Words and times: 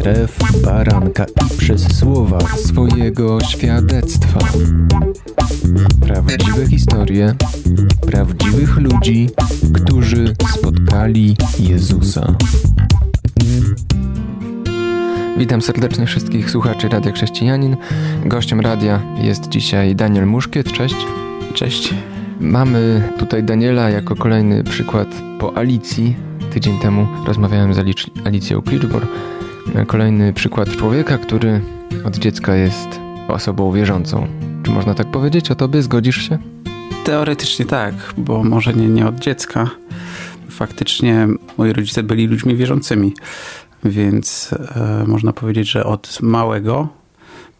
krew 0.00 0.38
baranka 0.64 1.24
i 1.24 1.58
przez 1.58 1.98
słowa 1.98 2.38
swojego 2.40 3.40
świadectwa. 3.40 4.40
Prawdziwe 6.00 6.66
historie 6.66 7.34
prawdziwych 8.06 8.76
ludzi, 8.76 9.30
którzy 9.74 10.34
spotkali 10.52 11.36
Jezusa. 11.58 12.34
Witam 15.38 15.62
serdecznie 15.62 16.06
wszystkich 16.06 16.50
słuchaczy 16.50 16.88
Radia 16.88 17.12
Chrześcijanin. 17.12 17.76
Gościem 18.24 18.60
radia 18.60 19.02
jest 19.22 19.48
dzisiaj 19.48 19.96
Daniel 19.96 20.26
Muszkiet. 20.26 20.72
Cześć. 20.72 20.96
Cześć. 21.54 21.94
Mamy 22.40 23.02
tutaj 23.18 23.44
Daniela 23.44 23.90
jako 23.90 24.16
kolejny 24.16 24.64
przykład 24.64 25.08
po 25.38 25.56
Alicji. 25.56 26.16
Tydzień 26.52 26.78
temu 26.78 27.06
rozmawiałem 27.26 27.74
z 27.74 27.78
Alicją 28.24 28.62
Clearbor. 28.62 29.06
Kolejny 29.86 30.32
przykład 30.32 30.76
człowieka, 30.76 31.18
który 31.18 31.60
od 32.04 32.16
dziecka 32.16 32.54
jest 32.54 33.00
osobą 33.28 33.72
wierzącą. 33.72 34.26
Czy 34.62 34.70
można 34.70 34.94
tak 34.94 35.10
powiedzieć 35.10 35.50
o 35.50 35.54
tobie? 35.54 35.82
Zgodzisz 35.82 36.28
się? 36.28 36.38
Teoretycznie 37.04 37.64
tak, 37.64 37.94
bo 38.16 38.44
może 38.44 38.74
nie, 38.74 38.88
nie 38.88 39.06
od 39.06 39.18
dziecka. 39.18 39.70
Faktycznie 40.50 41.28
moi 41.58 41.72
rodzice 41.72 42.02
byli 42.02 42.26
ludźmi 42.26 42.56
wierzącymi, 42.56 43.14
więc 43.84 44.54
e, 44.76 45.04
można 45.06 45.32
powiedzieć, 45.32 45.70
że 45.70 45.84
od 45.84 46.18
małego 46.22 46.88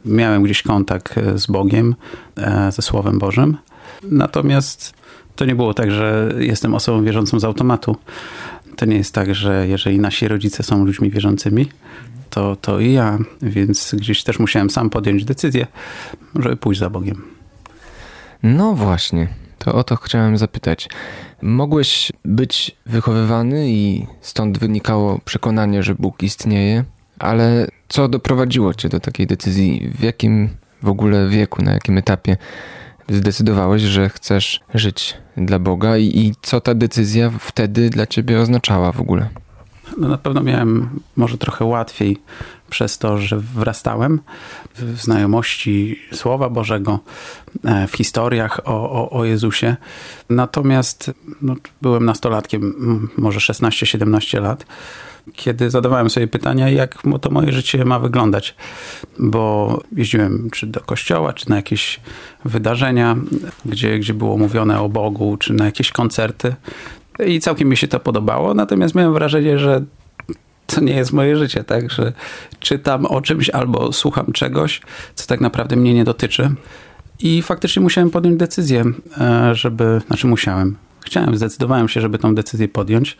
miałem 0.04 0.42
gdzieś 0.42 0.62
kontakt 0.62 1.14
z 1.34 1.46
Bogiem, 1.46 1.94
e, 2.36 2.72
ze 2.72 2.82
Słowem 2.82 3.18
Bożym. 3.18 3.56
Natomiast 4.02 4.94
to 5.36 5.44
nie 5.44 5.54
było 5.54 5.74
tak, 5.74 5.90
że 5.90 6.34
jestem 6.38 6.74
osobą 6.74 7.04
wierzącą 7.04 7.40
z 7.40 7.44
automatu. 7.44 7.96
To 8.80 8.86
nie 8.86 8.96
jest 8.96 9.14
tak, 9.14 9.34
że 9.34 9.68
jeżeli 9.68 9.98
nasi 9.98 10.28
rodzice 10.28 10.62
są 10.62 10.84
ludźmi 10.84 11.10
wierzącymi, 11.10 11.68
to, 12.30 12.56
to 12.56 12.80
i 12.80 12.92
ja, 12.92 13.18
więc 13.42 13.94
gdzieś 13.94 14.24
też 14.24 14.38
musiałem 14.38 14.70
sam 14.70 14.90
podjąć 14.90 15.24
decyzję, 15.24 15.66
żeby 16.34 16.56
pójść 16.56 16.80
za 16.80 16.90
Bogiem. 16.90 17.22
No 18.42 18.74
właśnie, 18.74 19.28
to 19.58 19.74
o 19.74 19.84
to 19.84 19.96
chciałem 19.96 20.38
zapytać. 20.38 20.88
Mogłeś 21.42 22.12
być 22.24 22.76
wychowywany 22.86 23.70
i 23.70 24.06
stąd 24.20 24.58
wynikało 24.58 25.20
przekonanie, 25.24 25.82
że 25.82 25.94
Bóg 25.94 26.22
istnieje, 26.22 26.84
ale 27.18 27.66
co 27.88 28.08
doprowadziło 28.08 28.74
cię 28.74 28.88
do 28.88 29.00
takiej 29.00 29.26
decyzji? 29.26 29.92
W 29.94 30.02
jakim 30.02 30.48
w 30.82 30.88
ogóle 30.88 31.28
wieku, 31.28 31.62
na 31.62 31.72
jakim 31.72 31.98
etapie 31.98 32.36
zdecydowałeś, 33.08 33.82
że 33.82 34.08
chcesz 34.08 34.60
żyć 34.74 35.16
dla 35.36 35.58
Boga 35.58 35.96
i, 35.96 36.18
i 36.18 36.34
co 36.42 36.60
ta 36.60 36.74
decyzja 36.74 37.30
wtedy 37.40 37.90
dla 37.90 38.06
ciebie 38.06 38.40
oznaczała 38.40 38.92
w 38.92 39.00
ogóle? 39.00 39.28
No 39.98 40.08
na 40.08 40.18
pewno 40.18 40.42
miałem 40.42 41.00
może 41.16 41.38
trochę 41.38 41.64
łatwiej 41.64 42.18
przez 42.70 42.98
to, 42.98 43.18
że 43.18 43.38
wrastałem 43.38 44.20
w 44.74 45.00
znajomości 45.00 45.98
Słowa 46.12 46.48
Bożego, 46.48 46.98
e, 47.64 47.86
w 47.88 47.92
historiach 47.92 48.60
o, 48.64 48.90
o, 48.90 49.10
o 49.10 49.24
Jezusie. 49.24 49.76
Natomiast 50.30 51.10
no, 51.42 51.54
byłem 51.82 52.04
nastolatkiem, 52.04 52.74
może 53.16 53.40
16-17 53.40 54.42
lat, 54.42 54.66
kiedy 55.34 55.70
zadawałem 55.70 56.10
sobie 56.10 56.26
pytania, 56.26 56.68
jak 56.68 57.02
to 57.20 57.30
moje 57.30 57.52
życie 57.52 57.84
ma 57.84 57.98
wyglądać. 57.98 58.54
Bo 59.18 59.82
jeździłem 59.96 60.50
czy 60.52 60.66
do 60.66 60.80
kościoła, 60.80 61.32
czy 61.32 61.50
na 61.50 61.56
jakieś 61.56 62.00
wydarzenia, 62.44 63.16
gdzie, 63.64 63.98
gdzie 63.98 64.14
było 64.14 64.36
mówione 64.36 64.80
o 64.80 64.88
Bogu, 64.88 65.36
czy 65.36 65.52
na 65.52 65.64
jakieś 65.64 65.92
koncerty. 65.92 66.54
I 67.26 67.40
całkiem 67.40 67.68
mi 67.68 67.76
się 67.76 67.88
to 67.88 68.00
podobało, 68.00 68.54
natomiast 68.54 68.94
miałem 68.94 69.12
wrażenie, 69.12 69.58
że 69.58 69.84
to 70.66 70.80
nie 70.80 70.94
jest 70.94 71.12
moje 71.12 71.36
życie, 71.36 71.64
tak? 71.64 71.90
Że 71.90 72.12
czytam 72.60 73.06
o 73.06 73.20
czymś 73.20 73.50
albo 73.50 73.92
słucham 73.92 74.32
czegoś, 74.32 74.80
co 75.14 75.26
tak 75.26 75.40
naprawdę 75.40 75.76
mnie 75.76 75.94
nie 75.94 76.04
dotyczy. 76.04 76.50
I 77.20 77.42
faktycznie 77.42 77.82
musiałem 77.82 78.10
podjąć 78.10 78.36
decyzję, 78.36 78.84
e, 79.20 79.54
żeby, 79.54 80.00
znaczy 80.06 80.26
musiałem, 80.26 80.76
chciałem, 81.00 81.36
zdecydowałem 81.36 81.88
się, 81.88 82.00
żeby 82.00 82.18
tą 82.18 82.34
decyzję 82.34 82.68
podjąć, 82.68 83.16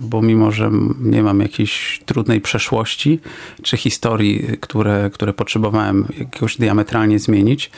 bo 0.00 0.22
mimo, 0.22 0.52
że 0.52 0.70
nie 1.00 1.22
mam 1.22 1.40
jakiejś 1.40 2.00
trudnej 2.06 2.40
przeszłości 2.40 3.20
czy 3.62 3.76
historii, 3.76 4.46
które, 4.60 5.10
które 5.12 5.32
potrzebowałem 5.32 6.06
jakoś 6.18 6.56
diametralnie 6.56 7.18
zmienić, 7.18 7.70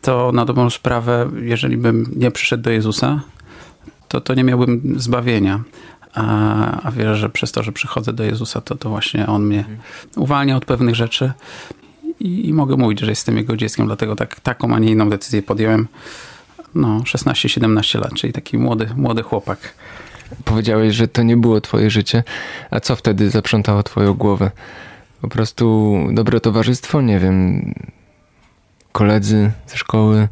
to 0.00 0.32
na 0.32 0.44
dobrą 0.44 0.70
sprawę, 0.70 1.30
jeżeli 1.42 1.76
bym 1.76 2.12
nie 2.16 2.30
przyszedł 2.30 2.62
do 2.62 2.70
Jezusa, 2.70 3.20
to, 4.08 4.20
to 4.20 4.34
nie 4.34 4.44
miałbym 4.44 4.94
zbawienia. 4.96 5.62
A, 6.14 6.82
a 6.82 6.90
wierzę, 6.90 7.16
że 7.16 7.30
przez 7.30 7.52
to, 7.52 7.62
że 7.62 7.72
przychodzę 7.72 8.12
do 8.12 8.24
Jezusa, 8.24 8.60
to, 8.60 8.74
to 8.74 8.88
właśnie 8.88 9.26
On 9.26 9.46
mnie 9.46 9.64
uwalnia 10.16 10.56
od 10.56 10.64
pewnych 10.64 10.94
rzeczy 10.94 11.32
i, 12.20 12.48
i 12.48 12.52
mogę 12.52 12.76
mówić, 12.76 13.00
że 13.00 13.10
jestem 13.10 13.36
Jego 13.36 13.56
dzieckiem, 13.56 13.86
dlatego 13.86 14.16
tak, 14.16 14.40
taką, 14.40 14.74
a 14.74 14.78
nie 14.78 14.90
inną 14.90 15.10
decyzję 15.10 15.42
podjąłem. 15.42 15.88
No, 16.74 16.98
16-17 16.98 18.00
lat, 18.00 18.14
czyli 18.14 18.32
taki 18.32 18.58
młody, 18.58 18.88
młody 18.96 19.22
chłopak. 19.22 19.74
Powiedziałeś, 20.44 20.94
że 20.94 21.08
to 21.08 21.22
nie 21.22 21.36
było 21.36 21.60
twoje 21.60 21.90
życie, 21.90 22.22
a 22.70 22.80
co 22.80 22.96
wtedy 22.96 23.30
zaprzątało 23.30 23.82
twoją 23.82 24.14
głowę? 24.14 24.50
Po 25.20 25.28
prostu 25.28 25.96
dobre 26.12 26.40
towarzystwo, 26.40 27.00
nie 27.00 27.18
wiem, 27.18 27.74
koledzy 28.92 29.50
ze 29.66 29.76
szkoły, 29.76 30.28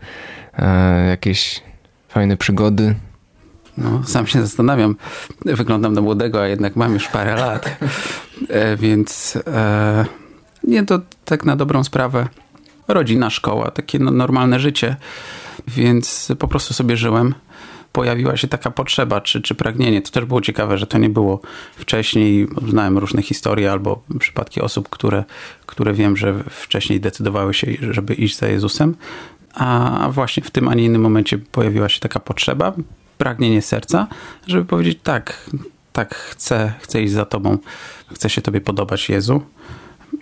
e, 0.58 1.06
jakieś 1.06 1.62
fajne 2.08 2.36
przygody, 2.36 2.94
no, 3.78 4.02
sam 4.04 4.26
się 4.26 4.40
zastanawiam. 4.40 4.96
Wyglądam 5.44 5.92
na 5.92 6.00
młodego, 6.00 6.42
a 6.42 6.46
jednak 6.46 6.76
mam 6.76 6.94
już 6.94 7.08
parę 7.08 7.34
lat. 7.34 7.76
E, 8.48 8.76
więc 8.76 9.38
e, 9.46 10.04
nie, 10.64 10.86
to 10.86 11.00
tak 11.24 11.44
na 11.44 11.56
dobrą 11.56 11.84
sprawę. 11.84 12.28
Rodzina, 12.88 13.30
szkoła, 13.30 13.70
takie 13.70 13.98
no, 13.98 14.10
normalne 14.10 14.60
życie. 14.60 14.96
Więc 15.68 16.32
po 16.38 16.48
prostu 16.48 16.74
sobie 16.74 16.96
żyłem. 16.96 17.34
Pojawiła 17.96 18.36
się 18.36 18.48
taka 18.48 18.70
potrzeba, 18.70 19.20
czy, 19.20 19.42
czy 19.42 19.54
pragnienie. 19.54 20.02
To 20.02 20.10
też 20.10 20.24
było 20.24 20.40
ciekawe, 20.40 20.78
że 20.78 20.86
to 20.86 20.98
nie 20.98 21.08
było 21.08 21.40
wcześniej. 21.76 22.46
Znałem 22.68 22.98
różne 22.98 23.22
historie 23.22 23.72
albo 23.72 24.02
przypadki 24.18 24.60
osób, 24.60 24.88
które, 24.88 25.24
które 25.66 25.92
wiem, 25.92 26.16
że 26.16 26.34
wcześniej 26.50 27.00
decydowały 27.00 27.54
się, 27.54 27.66
żeby 27.90 28.14
iść 28.14 28.38
za 28.38 28.48
Jezusem. 28.48 28.94
A 29.54 30.08
właśnie 30.12 30.42
w 30.42 30.50
tym, 30.50 30.68
a 30.68 30.74
nie 30.74 30.84
innym 30.84 31.02
momencie 31.02 31.38
pojawiła 31.38 31.88
się 31.88 32.00
taka 32.00 32.20
potrzeba 32.20 32.72
pragnienie 33.18 33.62
serca, 33.62 34.06
żeby 34.46 34.64
powiedzieć 34.64 34.98
tak, 35.02 35.50
tak 35.92 36.14
chcę, 36.14 36.72
chcę 36.80 37.02
iść 37.02 37.12
za 37.12 37.24
tobą, 37.24 37.58
chcę 38.14 38.30
się 38.30 38.42
tobie 38.42 38.60
podobać 38.60 39.08
Jezu, 39.08 39.42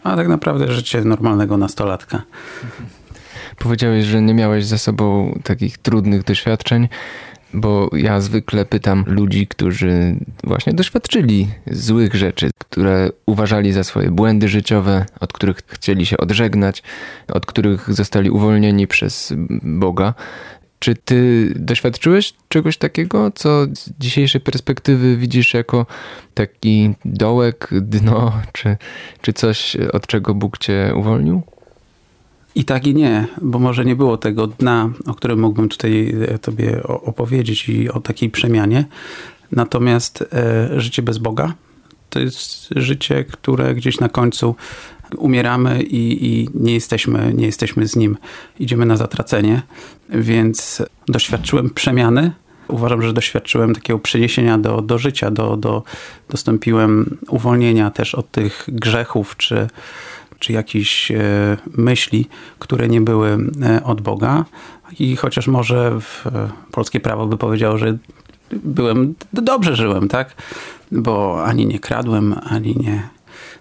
a 0.02 0.16
tak 0.16 0.28
naprawdę 0.28 0.72
życie 0.72 1.04
normalnego 1.04 1.56
nastolatka. 1.56 2.22
Powiedziałeś, 3.58 4.04
że 4.04 4.22
nie 4.22 4.34
miałeś 4.34 4.64
za 4.64 4.78
sobą 4.78 5.38
takich 5.44 5.78
trudnych 5.78 6.24
doświadczeń, 6.24 6.88
bo 7.54 7.90
ja 7.92 8.20
zwykle 8.20 8.64
pytam 8.64 9.04
ludzi, 9.06 9.46
którzy 9.46 10.16
właśnie 10.44 10.72
doświadczyli 10.72 11.48
złych 11.70 12.14
rzeczy, 12.14 12.50
które 12.58 13.10
uważali 13.26 13.72
za 13.72 13.84
swoje 13.84 14.10
błędy 14.10 14.48
życiowe, 14.48 15.06
od 15.20 15.32
których 15.32 15.56
chcieli 15.66 16.06
się 16.06 16.16
odżegnać, 16.16 16.82
od 17.28 17.46
których 17.46 17.94
zostali 17.94 18.30
uwolnieni 18.30 18.86
przez 18.86 19.32
Boga. 19.62 20.14
Czy 20.78 20.94
ty 20.94 21.52
doświadczyłeś 21.56 22.34
czegoś 22.48 22.76
takiego, 22.76 23.30
co 23.34 23.64
z 23.64 23.90
dzisiejszej 23.98 24.40
perspektywy 24.40 25.16
widzisz 25.16 25.54
jako 25.54 25.86
taki 26.34 26.94
dołek, 27.04 27.68
dno, 27.72 28.32
czy, 28.52 28.76
czy 29.22 29.32
coś, 29.32 29.76
od 29.76 30.06
czego 30.06 30.34
Bóg 30.34 30.58
cię 30.58 30.92
uwolnił? 30.96 31.42
I 32.54 32.64
tak 32.64 32.86
i 32.86 32.94
nie, 32.94 33.26
bo 33.42 33.58
może 33.58 33.84
nie 33.84 33.96
było 33.96 34.16
tego 34.16 34.46
dna, 34.46 34.90
o 35.06 35.14
którym 35.14 35.40
mógłbym 35.40 35.68
tutaj 35.68 36.14
e, 36.28 36.38
tobie 36.38 36.82
opowiedzieć 36.82 37.68
i 37.68 37.90
o 37.90 38.00
takiej 38.00 38.30
przemianie. 38.30 38.84
Natomiast 39.52 40.24
e, 40.32 40.80
życie 40.80 41.02
bez 41.02 41.18
Boga 41.18 41.54
to 42.10 42.20
jest 42.20 42.68
życie, 42.76 43.24
które 43.24 43.74
gdzieś 43.74 44.00
na 44.00 44.08
końcu 44.08 44.54
umieramy 45.16 45.82
i, 45.82 46.26
i, 46.26 46.48
nie, 46.54 46.74
jesteśmy, 46.74 47.32
nie 47.34 47.46
jesteśmy 47.46 47.88
z 47.88 47.96
nim. 47.96 48.16
Idziemy 48.60 48.86
na 48.86 48.96
zatracenie, 48.96 49.62
więc 50.08 50.82
doświadczyłem 51.08 51.70
przemiany. 51.70 52.32
Uważam, 52.68 53.02
że 53.02 53.12
doświadczyłem 53.12 53.74
takiego 53.74 53.98
przeniesienia 53.98 54.58
do, 54.58 54.82
do 54.82 54.98
życia, 54.98 55.30
do, 55.30 55.56
do, 55.56 55.82
dostąpiłem 56.30 57.18
uwolnienia 57.28 57.90
też 57.90 58.14
od 58.14 58.30
tych 58.30 58.64
grzechów 58.68 59.36
czy, 59.36 59.68
czy 60.44 60.52
jakichś 60.52 61.10
e, 61.10 61.16
myśli, 61.76 62.28
które 62.58 62.88
nie 62.88 63.00
były 63.00 63.38
e, 63.62 63.84
od 63.84 64.00
Boga. 64.00 64.44
I 64.98 65.16
chociaż 65.16 65.46
może 65.46 66.00
w, 66.00 66.26
e, 66.26 66.48
polskie 66.72 67.00
prawo 67.00 67.26
by 67.26 67.36
powiedziało, 67.36 67.78
że 67.78 67.98
byłem, 68.52 69.14
dobrze 69.32 69.76
żyłem, 69.76 70.08
tak? 70.08 70.34
Bo 70.92 71.44
ani 71.44 71.66
nie 71.66 71.78
kradłem, 71.78 72.34
ani 72.46 72.76
nie, 72.76 73.08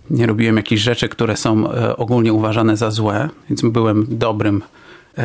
nie 0.10 0.28
robiłem 0.28 0.58
jakichś 0.58 0.82
rzeczy, 0.82 1.10
które 1.10 1.38
są 1.38 1.64
ogólnie 1.98 2.34
uważane 2.34 2.78
za 2.78 2.92
złe, 2.92 3.30
więc 3.50 3.62
byłem 3.62 4.06
dobrym 4.10 4.62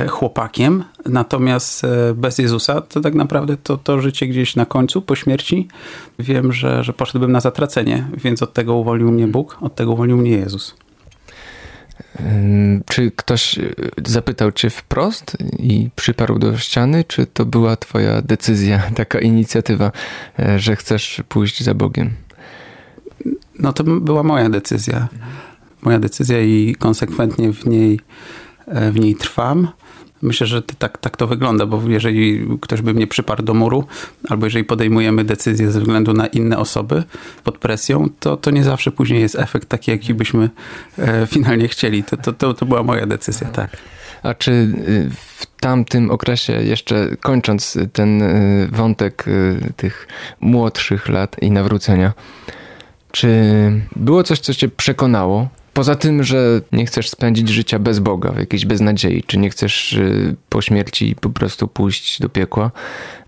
chłopakiem, 0.08 0.84
natomiast 1.06 1.86
bez 2.14 2.38
Jezusa 2.38 2.80
to 2.80 3.00
tak 3.00 3.14
naprawdę 3.14 3.56
to, 3.56 3.76
to 3.76 4.00
życie 4.00 4.26
gdzieś 4.26 4.56
na 4.56 4.66
końcu, 4.66 5.02
po 5.02 5.14
śmierci, 5.14 5.68
wiem, 6.18 6.52
że, 6.52 6.84
że 6.84 6.92
poszedłbym 6.92 7.32
na 7.32 7.40
zatracenie, 7.40 8.06
więc 8.16 8.42
od 8.42 8.52
tego 8.52 8.74
uwolnił 8.74 9.12
mnie 9.12 9.26
Bóg, 9.26 9.56
od 9.60 9.74
tego 9.74 9.92
uwolnił 9.92 10.16
mnie 10.16 10.30
Jezus. 10.30 10.74
Czy 12.86 13.12
ktoś 13.16 13.58
zapytał 14.06 14.52
cię 14.52 14.70
wprost 14.70 15.36
i 15.58 15.90
przyparł 15.96 16.38
do 16.38 16.58
ściany, 16.58 17.04
czy 17.04 17.26
to 17.26 17.46
była 17.46 17.76
twoja 17.76 18.22
decyzja, 18.22 18.82
taka 18.94 19.18
inicjatywa, 19.18 19.92
że 20.56 20.76
chcesz 20.76 21.22
pójść 21.28 21.64
za 21.64 21.74
Bogiem? 21.74 22.10
No 23.58 23.72
to 23.72 23.84
była 23.84 24.22
moja 24.22 24.48
decyzja. 24.48 25.08
Moja 25.82 25.98
decyzja 25.98 26.40
i 26.40 26.74
konsekwentnie 26.78 27.52
w 27.52 27.66
niej, 27.66 28.00
e, 28.66 28.92
w 28.92 29.00
niej 29.00 29.14
trwam. 29.14 29.68
Myślę, 30.22 30.46
że 30.46 30.62
tak, 30.62 30.98
tak 30.98 31.16
to 31.16 31.26
wygląda, 31.26 31.66
bo 31.66 31.82
jeżeli 31.88 32.46
ktoś 32.60 32.82
by 32.82 32.94
mnie 32.94 33.06
przyparł 33.06 33.42
do 33.42 33.54
muru, 33.54 33.86
albo 34.28 34.46
jeżeli 34.46 34.64
podejmujemy 34.64 35.24
decyzję 35.24 35.70
ze 35.70 35.80
względu 35.80 36.12
na 36.12 36.26
inne 36.26 36.58
osoby 36.58 37.02
pod 37.44 37.58
presją, 37.58 38.08
to, 38.20 38.36
to 38.36 38.50
nie 38.50 38.64
zawsze 38.64 38.90
później 38.90 39.20
jest 39.20 39.38
efekt 39.38 39.68
taki, 39.68 39.90
jaki 39.90 40.14
byśmy 40.14 40.50
e, 40.98 41.26
finalnie 41.26 41.68
chcieli. 41.68 42.04
To, 42.04 42.16
to, 42.16 42.32
to, 42.32 42.54
to 42.54 42.66
była 42.66 42.82
moja 42.82 43.06
decyzja, 43.06 43.48
tak. 43.48 43.76
A 44.22 44.34
czy 44.34 44.50
y, 44.52 45.10
w 45.10 45.46
tamtym 45.60 46.10
okresie, 46.10 46.52
jeszcze 46.52 47.08
kończąc 47.20 47.78
ten 47.92 48.22
y, 48.22 48.68
wątek 48.72 49.28
y, 49.28 49.72
tych 49.76 50.08
młodszych 50.40 51.08
lat 51.08 51.36
i 51.42 51.50
nawrócenia, 51.50 52.12
czy 53.12 53.28
było 53.96 54.22
coś, 54.22 54.40
co 54.40 54.54
cię 54.54 54.68
przekonało? 54.68 55.48
Poza 55.78 55.94
tym, 55.94 56.22
że 56.22 56.60
nie 56.72 56.86
chcesz 56.86 57.10
spędzić 57.10 57.48
życia 57.48 57.78
bez 57.78 57.98
Boga, 57.98 58.32
w 58.32 58.38
jakiejś 58.38 58.66
beznadziei, 58.66 59.22
czy 59.22 59.38
nie 59.38 59.50
chcesz 59.50 59.92
y, 59.92 60.36
po 60.48 60.62
śmierci 60.62 61.16
po 61.20 61.30
prostu 61.30 61.68
pójść 61.68 62.20
do 62.20 62.28
piekła, 62.28 62.70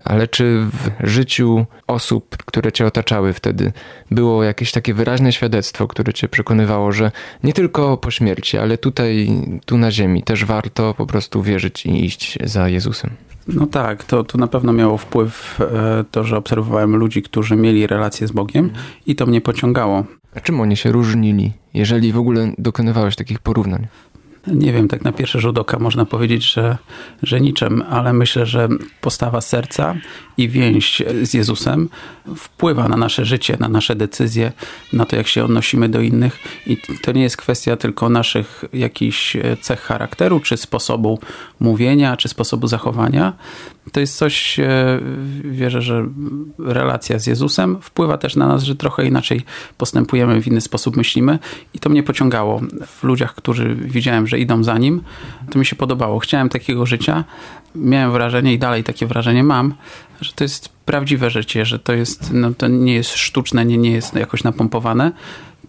ale 0.03 0.27
czy 0.27 0.65
w 0.73 1.07
życiu 1.07 1.65
osób, 1.87 2.37
które 2.45 2.71
cię 2.71 2.85
otaczały 2.85 3.33
wtedy, 3.33 3.71
było 4.11 4.43
jakieś 4.43 4.71
takie 4.71 4.93
wyraźne 4.93 5.31
świadectwo, 5.33 5.87
które 5.87 6.13
cię 6.13 6.27
przekonywało, 6.27 6.91
że 6.91 7.11
nie 7.43 7.53
tylko 7.53 7.97
po 7.97 8.11
śmierci, 8.11 8.57
ale 8.57 8.77
tutaj, 8.77 9.29
tu 9.65 9.77
na 9.77 9.91
ziemi 9.91 10.23
też 10.23 10.45
warto 10.45 10.93
po 10.93 11.05
prostu 11.05 11.43
wierzyć 11.43 11.85
i 11.85 12.05
iść 12.05 12.37
za 12.43 12.69
Jezusem? 12.69 13.09
No 13.47 13.67
tak, 13.67 14.03
to, 14.03 14.23
to 14.23 14.37
na 14.37 14.47
pewno 14.47 14.73
miało 14.73 14.97
wpływ 14.97 15.61
e, 15.61 16.03
to, 16.11 16.23
że 16.23 16.37
obserwowałem 16.37 16.95
ludzi, 16.95 17.21
którzy 17.21 17.55
mieli 17.55 17.87
relacje 17.87 18.27
z 18.27 18.31
Bogiem 18.31 18.69
i 19.07 19.15
to 19.15 19.25
mnie 19.25 19.41
pociągało. 19.41 20.05
A 20.35 20.39
czym 20.39 20.61
oni 20.61 20.77
się 20.77 20.91
różnili, 20.91 21.53
jeżeli 21.73 22.11
w 22.11 22.17
ogóle 22.17 22.53
dokonywałeś 22.57 23.15
takich 23.15 23.39
porównań? 23.39 23.87
Nie 24.47 24.73
wiem, 24.73 24.87
tak 24.87 25.03
na 25.03 25.11
pierwszy 25.11 25.39
rzut 25.39 25.57
oka 25.57 25.79
można 25.79 26.05
powiedzieć, 26.05 26.53
że, 26.53 26.77
że 27.23 27.41
niczym, 27.41 27.83
ale 27.89 28.13
myślę, 28.13 28.45
że 28.45 28.69
postawa 29.01 29.41
serca 29.41 29.95
i 30.41 30.49
więź 30.49 31.01
z 31.23 31.33
Jezusem 31.33 31.89
wpływa 32.35 32.87
na 32.87 32.97
nasze 32.97 33.25
życie, 33.25 33.57
na 33.59 33.69
nasze 33.69 33.95
decyzje, 33.95 34.51
na 34.93 35.05
to, 35.05 35.15
jak 35.15 35.27
się 35.27 35.43
odnosimy 35.43 35.89
do 35.89 36.01
innych. 36.01 36.39
I 36.67 36.77
to 37.01 37.11
nie 37.11 37.21
jest 37.21 37.37
kwestia 37.37 37.75
tylko 37.75 38.09
naszych 38.09 38.65
jakichś 38.73 39.37
cech 39.61 39.81
charakteru, 39.81 40.39
czy 40.39 40.57
sposobu 40.57 41.19
mówienia, 41.59 42.17
czy 42.17 42.29
sposobu 42.29 42.67
zachowania. 42.67 43.33
To 43.91 43.99
jest 43.99 44.17
coś, 44.17 44.59
e, 44.59 44.99
wierzę, 45.43 45.81
że 45.81 46.05
relacja 46.59 47.19
z 47.19 47.27
Jezusem 47.27 47.77
wpływa 47.81 48.17
też 48.17 48.35
na 48.35 48.47
nas, 48.47 48.63
że 48.63 48.75
trochę 48.75 49.05
inaczej 49.05 49.41
postępujemy, 49.77 50.41
w 50.41 50.47
inny 50.47 50.61
sposób 50.61 50.97
myślimy. 50.97 51.39
I 51.73 51.79
to 51.79 51.89
mnie 51.89 52.03
pociągało 52.03 52.61
w 52.87 53.03
ludziach, 53.03 53.35
którzy 53.35 53.75
widziałem, 53.75 54.27
że 54.27 54.39
idą 54.39 54.63
za 54.63 54.77
nim. 54.77 55.01
To 55.51 55.59
mi 55.59 55.65
się 55.65 55.75
podobało. 55.75 56.19
Chciałem 56.19 56.49
takiego 56.49 56.85
życia. 56.85 57.23
Miałem 57.75 58.11
wrażenie 58.11 58.53
i 58.53 58.59
dalej 58.59 58.83
takie 58.83 59.07
wrażenie 59.07 59.43
mam, 59.43 59.73
że 60.21 60.33
to 60.33 60.43
jest 60.43 60.69
prawdziwe 60.69 61.29
życie, 61.29 61.65
że 61.65 61.79
to 61.79 61.93
jest, 61.93 62.33
no, 62.33 62.53
to 62.53 62.67
nie 62.67 62.93
jest 62.93 63.09
sztuczne, 63.09 63.65
nie, 63.65 63.77
nie 63.77 63.91
jest 63.91 64.15
jakoś 64.15 64.43
napompowane, 64.43 65.11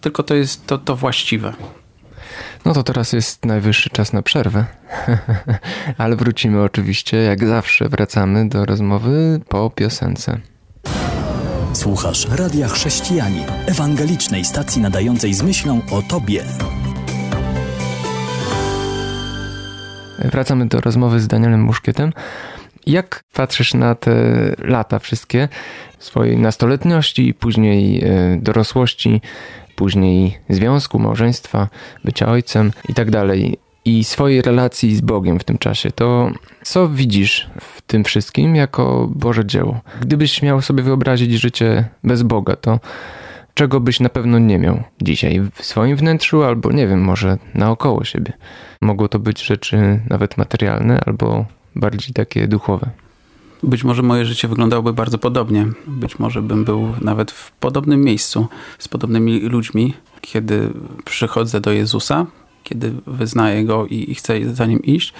tylko 0.01 0.23
to 0.23 0.35
jest 0.35 0.67
to, 0.67 0.77
to 0.77 0.95
właściwe. 0.95 1.53
No 2.65 2.73
to 2.73 2.83
teraz 2.83 3.13
jest 3.13 3.45
najwyższy 3.45 3.89
czas 3.89 4.13
na 4.13 4.21
przerwę. 4.21 4.65
Ale 5.97 6.15
wrócimy 6.15 6.61
oczywiście, 6.61 7.17
jak 7.17 7.47
zawsze, 7.47 7.89
wracamy 7.89 8.49
do 8.49 8.65
rozmowy 8.65 9.41
po 9.49 9.69
piosence. 9.69 10.39
Słuchasz 11.73 12.27
Radia 12.29 12.67
Chrześcijani, 12.67 13.43
ewangelicznej 13.65 14.45
stacji 14.45 14.81
nadającej 14.81 15.33
z 15.33 15.41
myślą 15.41 15.81
o 15.91 16.01
Tobie. 16.01 16.43
Wracamy 20.19 20.65
do 20.65 20.81
rozmowy 20.81 21.19
z 21.19 21.27
Danielem 21.27 21.61
Muszkietem. 21.61 22.13
Jak 22.87 23.23
patrzysz 23.33 23.73
na 23.73 23.95
te 23.95 24.13
lata 24.57 24.99
wszystkie 24.99 25.49
swojej 25.99 26.37
nastoletniości, 26.37 27.33
później 27.33 28.03
e, 28.03 28.37
dorosłości, 28.41 29.21
później 29.75 30.37
związku, 30.49 30.99
małżeństwa, 30.99 31.67
bycia 32.03 32.27
ojcem 32.27 32.71
i 32.89 32.93
tak 32.93 33.11
dalej, 33.11 33.57
i 33.85 34.03
swojej 34.03 34.41
relacji 34.41 34.95
z 34.95 35.01
Bogiem 35.01 35.39
w 35.39 35.43
tym 35.43 35.57
czasie, 35.57 35.91
to 35.91 36.31
co 36.63 36.89
widzisz 36.89 37.49
w 37.61 37.81
tym 37.81 38.03
wszystkim 38.03 38.55
jako 38.55 39.09
Boże 39.15 39.45
dzieło? 39.45 39.81
Gdybyś 40.01 40.41
miał 40.41 40.61
sobie 40.61 40.83
wyobrazić 40.83 41.33
życie 41.33 41.85
bez 42.03 42.23
Boga, 42.23 42.55
to 42.55 42.79
czego 43.53 43.79
byś 43.79 43.99
na 43.99 44.09
pewno 44.09 44.39
nie 44.39 44.59
miał 44.59 44.83
dzisiaj 45.01 45.41
w 45.55 45.65
swoim 45.65 45.95
wnętrzu, 45.95 46.43
albo 46.43 46.71
nie 46.71 46.87
wiem, 46.87 47.01
może 47.01 47.37
naokoło 47.53 48.03
siebie? 48.03 48.33
Mogło 48.81 49.07
to 49.07 49.19
być 49.19 49.45
rzeczy 49.45 49.99
nawet 50.09 50.37
materialne, 50.37 50.99
albo 51.05 51.45
bardziej 51.75 52.13
takie 52.13 52.47
duchowe. 52.47 52.89
Być 53.63 53.83
może 53.83 54.01
moje 54.01 54.25
życie 54.25 54.47
wyglądałoby 54.47 54.93
bardzo 54.93 55.17
podobnie. 55.17 55.67
Być 55.87 56.19
może 56.19 56.41
bym 56.41 56.65
był 56.65 56.93
nawet 57.01 57.31
w 57.31 57.51
podobnym 57.51 58.01
miejscu 58.01 58.47
z 58.79 58.87
podobnymi 58.87 59.39
ludźmi, 59.39 59.93
kiedy 60.21 60.69
przychodzę 61.05 61.61
do 61.61 61.71
Jezusa, 61.71 62.25
kiedy 62.63 62.93
wyznaję 63.07 63.65
Go 63.65 63.85
i, 63.85 64.11
i 64.11 64.15
chcę 64.15 64.53
za 64.55 64.65
Nim 64.65 64.83
iść. 64.83 65.13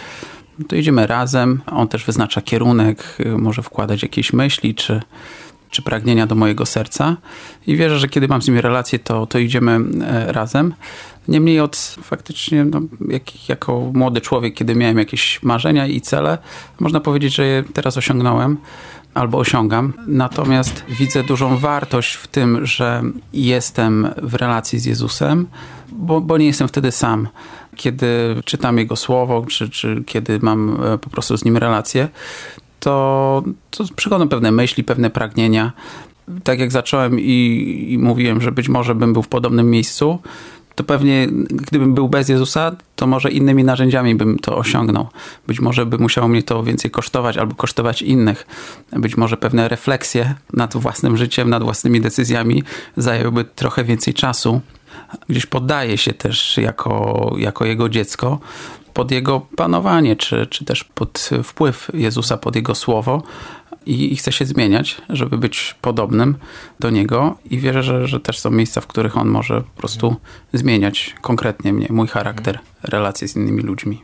To 0.68 0.76
idziemy 0.76 1.08
razem. 1.08 1.62
On 1.72 1.88
też 1.88 2.06
wyznacza 2.06 2.42
kierunek, 2.42 3.18
może 3.38 3.62
wkładać 3.64 4.04
jakieś 4.04 4.34
myśli 4.34 4.76
czy, 4.76 5.02
czy 5.74 5.82
pragnienia 5.82 6.28
do 6.28 6.36
mojego 6.36 6.66
serca. 6.66 7.18
I 7.68 7.76
wierzę, 7.76 8.00
że 8.00 8.08
kiedy 8.08 8.28
mam 8.28 8.42
z 8.42 8.48
nim 8.48 8.58
relację, 8.58 9.00
to, 9.00 9.26
to 9.26 9.40
idziemy 9.40 9.80
e, 10.02 10.32
razem. 10.32 10.74
Niemniej 11.28 11.60
od 11.60 11.78
faktycznie, 12.04 12.66
no, 12.66 12.82
jak, 13.10 13.50
jako 13.50 13.92
młody 13.94 14.22
człowiek, 14.22 14.54
kiedy 14.54 14.76
miałem 14.76 14.98
jakieś 14.98 15.44
marzenia 15.44 15.88
i 15.88 16.02
cele, 16.02 16.38
można 16.80 17.00
powiedzieć, 17.00 17.36
że 17.36 17.46
je 17.46 17.64
teraz 17.74 17.98
osiągnąłem 17.98 18.58
albo 19.14 19.38
osiągam. 19.38 19.94
Natomiast 20.08 20.84
widzę 20.90 21.24
dużą 21.24 21.58
wartość 21.58 22.14
w 22.14 22.28
tym, 22.28 22.66
że 22.66 23.04
jestem 23.34 24.08
w 24.22 24.34
relacji 24.34 24.80
z 24.80 24.86
Jezusem, 24.86 25.48
bo, 25.92 26.22
bo 26.22 26.38
nie 26.38 26.46
jestem 26.46 26.68
wtedy 26.68 26.92
sam. 26.92 27.28
Kiedy 27.76 28.08
czytam 28.46 28.78
Jego 28.78 28.96
słowo, 28.96 29.46
czy, 29.50 29.70
czy 29.70 30.04
kiedy 30.06 30.40
mam 30.42 30.80
e, 30.84 30.98
po 30.98 31.10
prostu 31.10 31.38
z 31.38 31.46
Nim 31.46 31.58
relację, 31.58 32.08
to, 32.84 33.44
to 33.72 33.84
przychodzą 33.96 34.30
pewne 34.30 34.52
myśli, 34.52 34.84
pewne 34.84 35.10
pragnienia. 35.10 35.72
Tak 36.44 36.60
jak 36.60 36.72
zacząłem 36.72 37.20
i, 37.20 37.86
i 37.90 37.98
mówiłem, 37.98 38.42
że 38.42 38.52
być 38.52 38.70
może 38.70 38.96
bym 38.96 39.14
był 39.14 39.22
w 39.22 39.28
podobnym 39.28 39.70
miejscu, 39.70 40.20
to 40.76 40.84
pewnie 40.84 41.28
gdybym 41.50 41.94
był 41.94 42.10
bez 42.10 42.30
Jezusa, 42.30 42.76
to 42.96 43.08
może 43.08 43.32
innymi 43.32 43.64
narzędziami 43.64 44.16
bym 44.16 44.40
to 44.40 44.58
osiągnął. 44.58 45.08
Być 45.48 45.60
może 45.60 45.86
by 45.86 45.98
musiało 45.98 46.28
mnie 46.28 46.44
to 46.44 46.64
więcej 46.64 46.92
kosztować 46.92 47.38
albo 47.38 47.56
kosztować 47.56 48.02
innych. 48.02 48.48
Być 48.92 49.18
może 49.18 49.38
pewne 49.38 49.68
refleksje 49.68 50.36
nad 50.54 50.78
własnym 50.78 51.18
życiem, 51.18 51.50
nad 51.50 51.64
własnymi 51.64 52.02
decyzjami 52.02 52.64
zajęłyby 52.98 53.46
trochę 53.46 53.84
więcej 53.84 54.14
czasu. 54.14 54.62
Gdzieś 55.30 55.46
poddaję 55.46 55.98
się 55.98 56.14
też 56.14 56.58
jako, 56.58 57.36
jako 57.38 57.66
jego 57.66 57.90
dziecko 57.90 58.40
pod 58.94 59.12
jego 59.12 59.42
panowanie, 59.56 60.16
czy, 60.16 60.48
czy 60.48 60.66
też 60.66 60.84
pod 60.84 61.30
wpływ 61.44 61.92
Jezusa, 61.94 62.38
pod 62.38 62.56
jego 62.56 62.76
słowo, 62.76 63.24
i, 63.86 64.14
i 64.14 64.16
chcę 64.16 64.32
się 64.32 64.46
zmieniać, 64.46 65.02
żeby 65.10 65.38
być 65.38 65.76
podobnym 65.82 66.36
do 66.80 66.90
niego 66.90 67.38
i 67.50 67.60
wierzę, 67.60 67.84
że, 67.84 68.08
że 68.08 68.20
też 68.20 68.40
są 68.40 68.52
miejsca, 68.52 68.82
w 68.82 68.88
których 68.88 69.18
on 69.18 69.28
może 69.28 69.62
po 69.62 69.78
prostu 69.78 70.16
zmieniać 70.54 71.16
konkretnie 71.22 71.74
mnie, 71.74 71.88
mój 71.90 72.08
charakter, 72.08 72.60
relacje 72.84 73.28
z 73.28 73.36
innymi 73.36 73.62
ludźmi. 73.62 74.04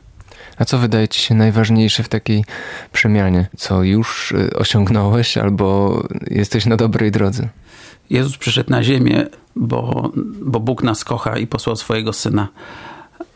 A 0.57 0.65
co 0.65 0.77
wydaje 0.77 1.07
ci 1.07 1.21
się 1.21 1.35
najważniejsze 1.35 2.03
w 2.03 2.09
takiej 2.09 2.45
przemianie? 2.91 3.49
Co 3.57 3.83
już 3.83 4.31
y, 4.31 4.49
osiągnąłeś 4.55 5.37
albo 5.37 6.01
jesteś 6.27 6.65
na 6.65 6.77
dobrej 6.77 7.11
drodze? 7.11 7.49
Jezus 8.09 8.37
przyszedł 8.37 8.69
na 8.69 8.83
ziemię, 8.83 9.27
bo, 9.55 10.11
bo 10.41 10.59
Bóg 10.59 10.83
nas 10.83 11.03
kocha 11.03 11.37
i 11.37 11.47
posłał 11.47 11.75
swojego 11.75 12.13
Syna. 12.13 12.47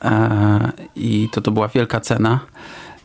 E, 0.03 0.71
I 0.95 1.29
to, 1.31 1.41
to 1.41 1.51
była 1.51 1.67
wielka 1.67 1.99
cena. 1.99 2.39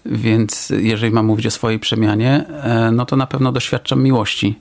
Więc 0.07 0.71
jeżeli 0.71 1.13
mam 1.13 1.27
mówić 1.27 1.47
o 1.47 1.51
swojej 1.51 1.79
przemianie, 1.79 2.47
e, 2.49 2.91
no 2.93 3.07
to 3.07 3.17
na 3.17 3.27
pewno 3.27 3.53
doświadczam 3.53 4.03
miłości. 4.03 4.59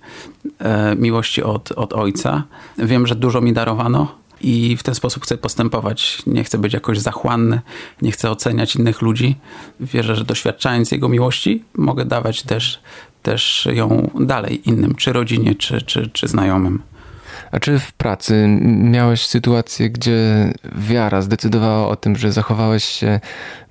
E, 0.59 0.95
miłości 0.95 1.43
od, 1.43 1.71
od 1.71 1.93
ojca. 1.93 2.43
Wiem, 2.77 3.07
że 3.07 3.15
dużo 3.15 3.41
mi 3.41 3.53
darowano. 3.53 4.15
i 4.41 4.77
w 4.77 4.83
ten 4.83 4.95
sposób 4.95 5.23
chcę 5.23 5.37
postępować. 5.37 6.23
Nie 6.27 6.43
chcę 6.43 6.57
być 6.57 6.73
jakoś 6.73 6.99
zachłanny, 6.99 7.61
nie 8.01 8.11
chcę 8.11 8.31
oceniać 8.31 8.75
innych 8.75 9.01
ludzi. 9.01 9.35
Wierzę, 9.79 10.15
że 10.15 10.23
doświadczając 10.23 10.91
Jego 10.91 11.09
miłości, 11.09 11.63
mogę 11.75 12.05
dawać 12.05 12.43
też, 12.43 12.79
też 13.23 13.67
ją 13.73 14.09
dalej 14.19 14.69
innym, 14.69 14.95
czy 14.95 15.13
rodzinie, 15.13 15.55
czy, 15.55 15.81
czy, 15.81 16.09
czy 16.13 16.27
znajomym. 16.27 16.81
A 17.51 17.59
czy 17.59 17.79
w 17.79 17.93
pracy 17.93 18.47
miałeś 18.65 19.27
sytuację, 19.27 19.89
gdzie 19.89 20.53
wiara 20.75 21.21
zdecydowała 21.21 21.87
o 21.87 21.95
tym, 21.95 22.15
że 22.15 22.31
zachowałeś 22.31 22.83
się 22.83 23.19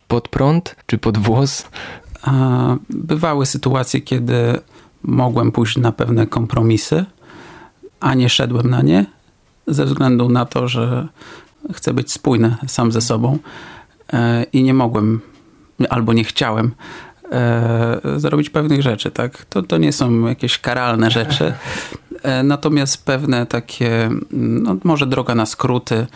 pod 0.08 0.28
prąd 0.28 0.76
czy 0.86 0.98
pod 0.98 1.18
włos? 1.18 1.68
Bywały 2.90 3.46
sytuacje, 3.46 4.00
kiedy 4.00 4.60
mogłem 5.02 5.52
pójść 5.52 5.76
na 5.76 5.92
pewne 5.92 6.26
kompromisy, 6.26 7.04
a 8.00 8.14
nie 8.14 8.28
szedłem 8.28 8.70
na 8.70 8.82
nie, 8.82 9.06
ze 9.66 9.84
względu 9.84 10.28
na 10.28 10.44
to, 10.44 10.68
że 10.68 11.08
chcę 11.74 11.94
być 11.94 12.12
spójny 12.12 12.56
sam 12.66 12.92
ze 12.92 13.00
sobą 13.00 13.38
e, 14.12 14.44
i 14.52 14.62
nie 14.62 14.74
mogłem 14.74 15.20
albo 15.90 16.12
nie 16.12 16.24
chciałem 16.24 16.74
e, 17.32 18.00
zrobić 18.16 18.50
pewnych 18.50 18.82
rzeczy. 18.82 19.10
Tak? 19.10 19.44
To, 19.44 19.62
to 19.62 19.78
nie 19.78 19.92
są 19.92 20.26
jakieś 20.26 20.58
karalne 20.58 21.10
rzeczy, 21.10 21.52
natomiast 22.44 23.04
pewne 23.04 23.46
takie, 23.46 24.10
no 24.30 24.76
może 24.84 25.06
droga 25.06 25.34
na 25.34 25.46
skróty, 25.46 26.06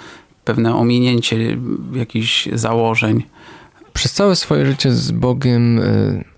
pewne 0.45 0.77
ominięcie 0.77 1.59
jakichś 1.93 2.49
założeń. 2.53 3.23
Przez 3.93 4.13
całe 4.13 4.37
swoje 4.37 4.67
życie 4.67 4.93
z 4.93 5.11
Bogiem 5.11 5.81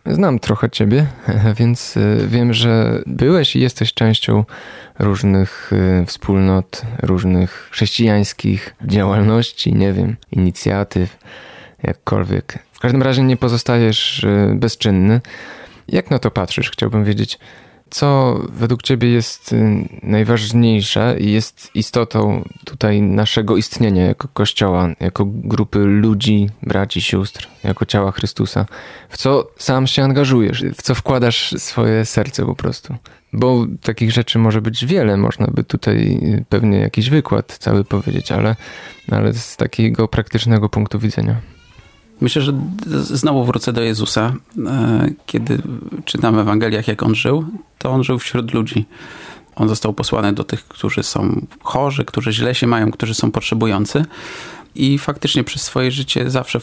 znam 0.06 0.38
trochę 0.38 0.70
ciebie, 0.70 1.06
więc 1.58 1.94
wiem, 2.26 2.52
że 2.52 3.02
byłeś 3.06 3.56
i 3.56 3.60
jesteś 3.60 3.94
częścią 3.94 4.44
różnych 4.98 5.70
wspólnot, 6.06 6.82
różnych 7.02 7.68
chrześcijańskich 7.70 8.74
działalności, 8.84 9.74
nie 9.74 9.92
wiem, 9.92 10.16
inicjatyw, 10.32 11.18
jakkolwiek. 11.82 12.58
W 12.72 12.80
każdym 12.80 13.02
razie 13.02 13.22
nie 13.22 13.36
pozostajesz 13.36 14.26
bezczynny. 14.54 15.20
Jak 15.88 16.10
na 16.10 16.18
to 16.18 16.30
patrzysz? 16.30 16.70
Chciałbym 16.70 17.04
wiedzieć, 17.04 17.38
co 17.92 18.40
według 18.52 18.82
Ciebie 18.82 19.08
jest 19.08 19.52
y, 19.52 19.88
najważniejsze 20.02 21.16
i 21.20 21.32
jest 21.32 21.70
istotą 21.74 22.44
tutaj 22.64 23.02
naszego 23.02 23.56
istnienia 23.56 24.06
jako 24.06 24.28
Kościoła, 24.28 24.88
jako 25.00 25.24
grupy 25.26 25.78
ludzi, 25.78 26.48
braci, 26.62 27.02
sióstr, 27.02 27.48
jako 27.64 27.86
ciała 27.86 28.12
Chrystusa? 28.12 28.66
W 29.08 29.18
co 29.18 29.50
sam 29.56 29.86
się 29.86 30.04
angażujesz? 30.04 30.64
W 30.74 30.82
co 30.82 30.94
wkładasz 30.94 31.54
swoje 31.58 32.04
serce 32.04 32.46
po 32.46 32.54
prostu? 32.54 32.94
Bo 33.32 33.66
takich 33.82 34.12
rzeczy 34.12 34.38
może 34.38 34.62
być 34.62 34.86
wiele, 34.86 35.16
można 35.16 35.46
by 35.46 35.64
tutaj 35.64 36.18
y, 36.22 36.44
pewnie 36.48 36.78
jakiś 36.78 37.10
wykład 37.10 37.58
cały 37.58 37.84
powiedzieć, 37.84 38.32
ale, 38.32 38.56
ale 39.10 39.34
z 39.34 39.56
takiego 39.56 40.08
praktycznego 40.08 40.68
punktu 40.68 40.98
widzenia. 40.98 41.36
Myślę, 42.22 42.42
że 42.42 42.52
znowu 43.02 43.44
wrócę 43.44 43.72
do 43.72 43.82
Jezusa. 43.82 44.34
E, 44.66 45.10
kiedy 45.26 45.62
czytam 46.04 46.34
w 46.34 46.38
Ewangeliach, 46.38 46.88
jak 46.88 47.02
on 47.02 47.14
żył, 47.14 47.44
to 47.78 47.90
on 47.90 48.04
żył 48.04 48.18
wśród 48.18 48.54
ludzi. 48.54 48.86
On 49.56 49.68
został 49.68 49.92
posłany 49.92 50.32
do 50.32 50.44
tych, 50.44 50.64
którzy 50.64 51.02
są 51.02 51.46
chorzy, 51.62 52.04
którzy 52.04 52.32
źle 52.32 52.54
się 52.54 52.66
mają, 52.66 52.90
którzy 52.90 53.14
są 53.14 53.30
potrzebujący. 53.30 54.04
I 54.74 54.98
faktycznie 54.98 55.44
przez 55.44 55.62
swoje 55.62 55.90
życie 55.90 56.30
zawsze 56.30 56.60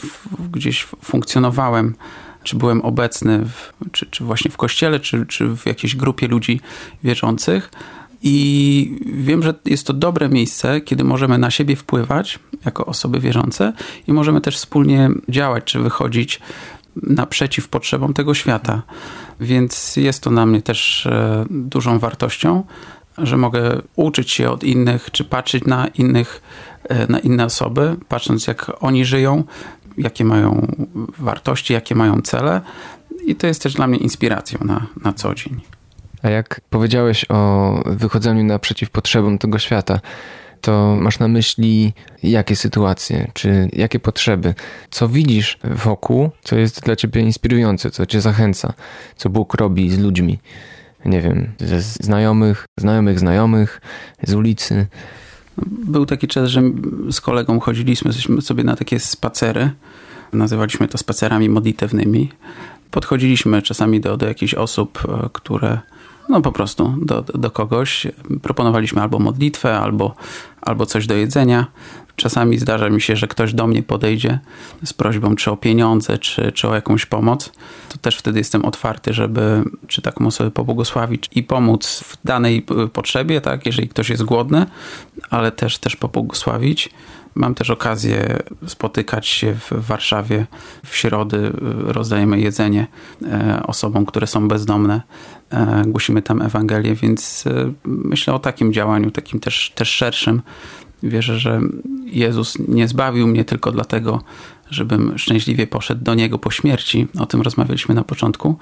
gdzieś 0.52 0.86
funkcjonowałem, 1.02 1.94
czy 2.42 2.56
byłem 2.56 2.82
obecny, 2.82 3.44
w, 3.44 3.72
czy, 3.92 4.06
czy 4.06 4.24
właśnie 4.24 4.50
w 4.50 4.56
kościele, 4.56 5.00
czy, 5.00 5.26
czy 5.26 5.56
w 5.56 5.66
jakiejś 5.66 5.96
grupie 5.96 6.28
ludzi 6.28 6.60
wierzących. 7.04 7.70
I 8.22 8.98
wiem, 9.06 9.42
że 9.42 9.54
jest 9.64 9.86
to 9.86 9.92
dobre 9.92 10.28
miejsce, 10.28 10.80
kiedy 10.80 11.04
możemy 11.04 11.38
na 11.38 11.50
siebie 11.50 11.76
wpływać 11.76 12.38
jako 12.64 12.86
osoby 12.86 13.20
wierzące 13.20 13.72
i 14.06 14.12
możemy 14.12 14.40
też 14.40 14.56
wspólnie 14.56 15.10
działać 15.28 15.64
czy 15.64 15.78
wychodzić 15.78 16.40
naprzeciw 16.96 17.68
potrzebom 17.68 18.14
tego 18.14 18.34
świata. 18.34 18.82
Więc 19.40 19.96
jest 19.96 20.22
to 20.22 20.30
na 20.30 20.46
mnie 20.46 20.62
też 20.62 21.06
e, 21.06 21.46
dużą 21.50 21.98
wartością, 21.98 22.64
że 23.18 23.36
mogę 23.36 23.82
uczyć 23.96 24.30
się 24.30 24.50
od 24.50 24.64
innych, 24.64 25.10
czy 25.10 25.24
patrzeć 25.24 25.64
na 25.64 25.88
innych, 25.88 26.42
e, 26.88 27.12
na 27.12 27.18
inne 27.18 27.44
osoby, 27.44 27.96
patrząc 28.08 28.46
jak 28.46 28.72
oni 28.80 29.04
żyją, 29.04 29.44
jakie 29.98 30.24
mają 30.24 30.66
wartości, 31.18 31.72
jakie 31.72 31.94
mają 31.94 32.22
cele. 32.22 32.60
I 33.26 33.36
to 33.36 33.46
jest 33.46 33.62
też 33.62 33.74
dla 33.74 33.86
mnie 33.86 33.98
inspiracją 33.98 34.58
na, 34.64 34.86
na 35.04 35.12
co 35.12 35.34
dzień. 35.34 35.60
A 36.22 36.30
jak 36.30 36.60
powiedziałeś 36.70 37.26
o 37.28 37.82
wychodzeniu 37.86 38.44
naprzeciw 38.44 38.90
potrzebom 38.90 39.38
tego 39.38 39.58
świata, 39.58 40.00
to 40.60 40.96
masz 41.00 41.18
na 41.18 41.28
myśli 41.28 41.92
jakie 42.22 42.56
sytuacje, 42.56 43.30
czy 43.34 43.68
jakie 43.72 44.00
potrzeby, 44.00 44.54
co 44.90 45.08
widzisz 45.08 45.58
wokół, 45.64 46.30
co 46.42 46.56
jest 46.56 46.82
dla 46.84 46.96
ciebie 46.96 47.20
inspirujące, 47.20 47.90
co 47.90 48.06
cię 48.06 48.20
zachęca, 48.20 48.72
co 49.16 49.30
Bóg 49.30 49.54
robi 49.54 49.90
z 49.90 49.98
ludźmi. 49.98 50.38
Nie 51.04 51.20
wiem, 51.20 51.52
ze 51.58 51.80
znajomych, 51.80 52.66
znajomych 52.76 53.18
znajomych, 53.18 53.80
z 54.22 54.34
ulicy. 54.34 54.86
Był 55.66 56.06
taki 56.06 56.28
czas, 56.28 56.48
że 56.48 56.62
z 57.10 57.20
kolegą 57.20 57.60
chodziliśmy 57.60 58.12
sobie 58.42 58.64
na 58.64 58.76
takie 58.76 59.00
spacery. 59.00 59.70
Nazywaliśmy 60.32 60.88
to 60.88 60.98
spacerami 60.98 61.48
modlitewnymi. 61.48 62.28
Podchodziliśmy 62.90 63.62
czasami 63.62 64.00
do, 64.00 64.16
do 64.16 64.26
jakichś 64.26 64.54
osób, 64.54 64.98
e, 65.08 65.28
które 65.32 65.78
no 66.28 66.40
po 66.40 66.52
prostu 66.52 66.94
do, 67.02 67.22
do 67.22 67.50
kogoś. 67.50 68.06
Proponowaliśmy 68.42 69.02
albo 69.02 69.18
modlitwę, 69.18 69.78
albo, 69.78 70.14
albo 70.62 70.86
coś 70.86 71.06
do 71.06 71.14
jedzenia. 71.14 71.66
Czasami 72.20 72.58
zdarza 72.58 72.90
mi 72.90 73.00
się, 73.00 73.16
że 73.16 73.28
ktoś 73.28 73.54
do 73.54 73.66
mnie 73.66 73.82
podejdzie 73.82 74.38
z 74.84 74.92
prośbą 74.92 75.36
czy 75.36 75.50
o 75.50 75.56
pieniądze, 75.56 76.18
czy, 76.18 76.52
czy 76.52 76.68
o 76.68 76.74
jakąś 76.74 77.06
pomoc. 77.06 77.52
To 77.88 77.98
też 77.98 78.16
wtedy 78.16 78.38
jestem 78.38 78.64
otwarty, 78.64 79.12
żeby 79.12 79.62
czy 79.86 80.02
taką 80.02 80.26
osobę 80.26 80.50
pobłogosławić 80.50 81.28
i 81.34 81.42
pomóc 81.42 82.04
w 82.06 82.16
danej 82.24 82.66
potrzebie, 82.92 83.40
tak, 83.40 83.66
jeżeli 83.66 83.88
ktoś 83.88 84.10
jest 84.10 84.22
głodny, 84.22 84.66
ale 85.30 85.52
też, 85.52 85.78
też 85.78 85.96
pobłogosławić. 85.96 86.90
Mam 87.34 87.54
też 87.54 87.70
okazję 87.70 88.38
spotykać 88.66 89.26
się 89.28 89.54
w 89.54 89.72
Warszawie 89.72 90.46
w 90.84 90.96
środy. 90.96 91.52
Rozdajemy 91.84 92.40
jedzenie 92.40 92.86
e, 93.22 93.62
osobom, 93.66 94.06
które 94.06 94.26
są 94.26 94.48
bezdomne. 94.48 95.02
E, 95.50 95.82
głosimy 95.86 96.22
tam 96.22 96.42
Ewangelię, 96.42 96.94
więc 96.94 97.44
e, 97.46 97.72
myślę 97.84 98.34
o 98.34 98.38
takim 98.38 98.72
działaniu, 98.72 99.10
takim 99.10 99.40
też, 99.40 99.72
też 99.74 99.88
szerszym. 99.88 100.42
Wierzę, 101.02 101.38
że 101.38 101.60
Jezus 102.04 102.58
nie 102.68 102.88
zbawił 102.88 103.26
mnie 103.26 103.44
tylko 103.44 103.72
dlatego, 103.72 104.22
żebym 104.70 105.18
szczęśliwie 105.18 105.66
poszedł 105.66 106.04
do 106.04 106.14
Niego 106.14 106.38
po 106.38 106.50
śmierci. 106.50 107.06
O 107.18 107.26
tym 107.26 107.42
rozmawialiśmy 107.42 107.94
na 107.94 108.04
początku. 108.04 108.56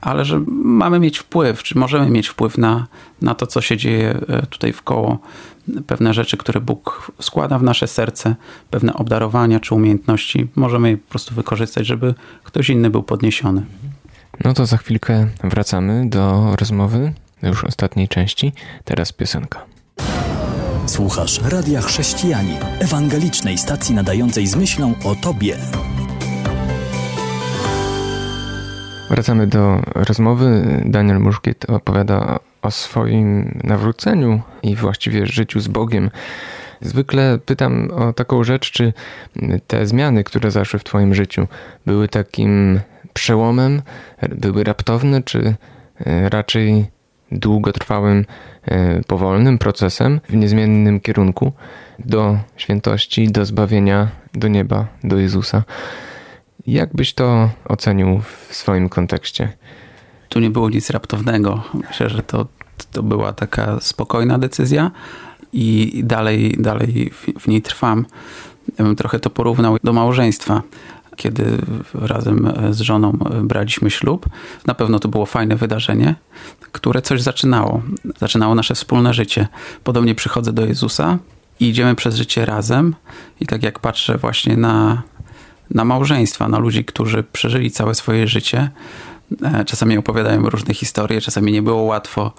Ale 0.00 0.24
że 0.24 0.40
mamy 0.48 0.98
mieć 0.98 1.18
wpływ, 1.18 1.62
czy 1.62 1.78
możemy 1.78 2.10
mieć 2.10 2.28
wpływ 2.28 2.58
na, 2.58 2.86
na 3.22 3.34
to, 3.34 3.46
co 3.46 3.60
się 3.60 3.76
dzieje 3.76 4.20
tutaj 4.50 4.72
w 4.72 4.82
koło 4.82 5.18
pewne 5.86 6.14
rzeczy, 6.14 6.36
które 6.36 6.60
Bóg 6.60 7.12
składa 7.20 7.58
w 7.58 7.62
nasze 7.62 7.86
serce, 7.86 8.36
pewne 8.70 8.94
obdarowania 8.94 9.60
czy 9.60 9.74
umiejętności, 9.74 10.48
możemy 10.56 10.90
je 10.90 10.96
po 10.96 11.10
prostu 11.10 11.34
wykorzystać, 11.34 11.86
żeby 11.86 12.14
ktoś 12.44 12.70
inny 12.70 12.90
był 12.90 13.02
podniesiony. 13.02 13.62
No 14.44 14.54
to 14.54 14.66
za 14.66 14.76
chwilkę 14.76 15.26
wracamy 15.44 16.08
do 16.08 16.56
rozmowy, 16.60 17.12
już 17.42 17.64
ostatniej 17.64 18.08
części. 18.08 18.52
Teraz 18.84 19.12
piosenka. 19.12 19.75
Słuchasz 20.86 21.40
Radia 21.50 21.80
Chrześcijani, 21.80 22.52
ewangelicznej 22.80 23.58
stacji 23.58 23.94
nadającej 23.94 24.46
z 24.46 24.56
myślą 24.56 24.94
o 25.04 25.14
Tobie. 25.14 25.56
Wracamy 29.10 29.46
do 29.46 29.82
rozmowy. 29.94 30.80
Daniel 30.84 31.20
Muszkiet 31.20 31.70
opowiada 31.70 32.38
o 32.62 32.70
swoim 32.70 33.58
nawróceniu 33.64 34.40
i 34.62 34.76
właściwie 34.76 35.26
życiu 35.26 35.60
z 35.60 35.68
Bogiem. 35.68 36.10
Zwykle 36.80 37.38
pytam 37.46 37.90
o 37.90 38.12
taką 38.12 38.44
rzecz, 38.44 38.70
czy 38.70 38.92
te 39.66 39.86
zmiany, 39.86 40.24
które 40.24 40.50
zaszły 40.50 40.78
w 40.78 40.84
Twoim 40.84 41.14
życiu, 41.14 41.46
były 41.86 42.08
takim 42.08 42.80
przełomem, 43.12 43.82
były 44.28 44.64
raptowne, 44.64 45.22
czy 45.22 45.54
e, 46.06 46.28
raczej 46.28 46.95
długotrwałym, 47.32 48.24
e, 48.64 49.00
powolnym 49.06 49.58
procesem 49.58 50.20
w 50.28 50.34
niezmiennym 50.34 51.00
kierunku 51.00 51.52
do 51.98 52.38
świętości, 52.56 53.28
do 53.28 53.44
zbawienia, 53.44 54.08
do 54.34 54.48
nieba, 54.48 54.86
do 55.04 55.18
Jezusa. 55.18 55.64
Jak 56.66 56.94
byś 56.94 57.14
to 57.14 57.50
ocenił 57.68 58.20
w 58.20 58.54
swoim 58.54 58.88
kontekście? 58.88 59.52
Tu 60.28 60.40
nie 60.40 60.50
było 60.50 60.70
nic 60.70 60.90
raptownego. 60.90 61.62
Myślę, 61.88 62.08
że 62.08 62.22
to, 62.22 62.46
to 62.92 63.02
była 63.02 63.32
taka 63.32 63.80
spokojna 63.80 64.38
decyzja 64.38 64.90
i 65.52 66.00
dalej, 66.04 66.56
dalej 66.58 67.10
w 67.40 67.48
niej 67.48 67.62
trwam. 67.62 68.06
Ja 68.78 68.84
bym 68.84 68.96
trochę 68.96 69.18
to 69.18 69.30
porównał 69.30 69.76
do 69.84 69.92
małżeństwa 69.92 70.62
kiedy 71.16 71.58
razem 71.94 72.52
z 72.70 72.80
żoną 72.80 73.12
braliśmy 73.42 73.90
ślub. 73.90 74.26
Na 74.66 74.74
pewno 74.74 74.98
to 74.98 75.08
było 75.08 75.26
fajne 75.26 75.56
wydarzenie, 75.56 76.14
które 76.72 77.02
coś 77.02 77.22
zaczynało. 77.22 77.82
Zaczynało 78.18 78.54
nasze 78.54 78.74
wspólne 78.74 79.14
życie. 79.14 79.48
Podobnie 79.84 80.14
przychodzę 80.14 80.52
do 80.52 80.66
Jezusa 80.66 81.18
i 81.60 81.68
idziemy 81.68 81.94
przez 81.94 82.16
życie 82.16 82.46
razem. 82.46 82.94
I 83.40 83.46
tak 83.46 83.62
jak 83.62 83.78
patrzę 83.78 84.18
właśnie 84.18 84.56
na, 84.56 85.02
na 85.70 85.84
małżeństwa, 85.84 86.48
na 86.48 86.58
ludzi, 86.58 86.84
którzy 86.84 87.22
przeżyli 87.22 87.70
całe 87.70 87.94
swoje 87.94 88.28
życie, 88.28 88.70
e, 89.42 89.64
czasami 89.64 89.98
opowiadają 89.98 90.50
różne 90.50 90.74
historie, 90.74 91.20
czasami 91.20 91.52
nie 91.52 91.62
było 91.62 91.82
łatwo, 91.82 92.32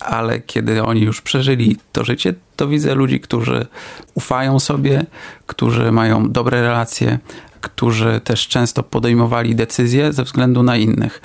ale 0.00 0.40
kiedy 0.40 0.82
oni 0.82 1.00
już 1.00 1.20
przeżyli 1.20 1.76
to 1.92 2.04
życie, 2.04 2.34
to 2.56 2.68
widzę 2.68 2.94
ludzi, 2.94 3.20
którzy 3.20 3.66
ufają 4.14 4.58
sobie, 4.60 5.06
którzy 5.46 5.92
mają 5.92 6.30
dobre 6.30 6.62
relacje, 6.62 7.18
którzy 7.66 8.20
też 8.24 8.48
często 8.48 8.82
podejmowali 8.82 9.54
decyzje 9.54 10.12
ze 10.12 10.24
względu 10.24 10.62
na 10.62 10.76
innych. 10.76 11.22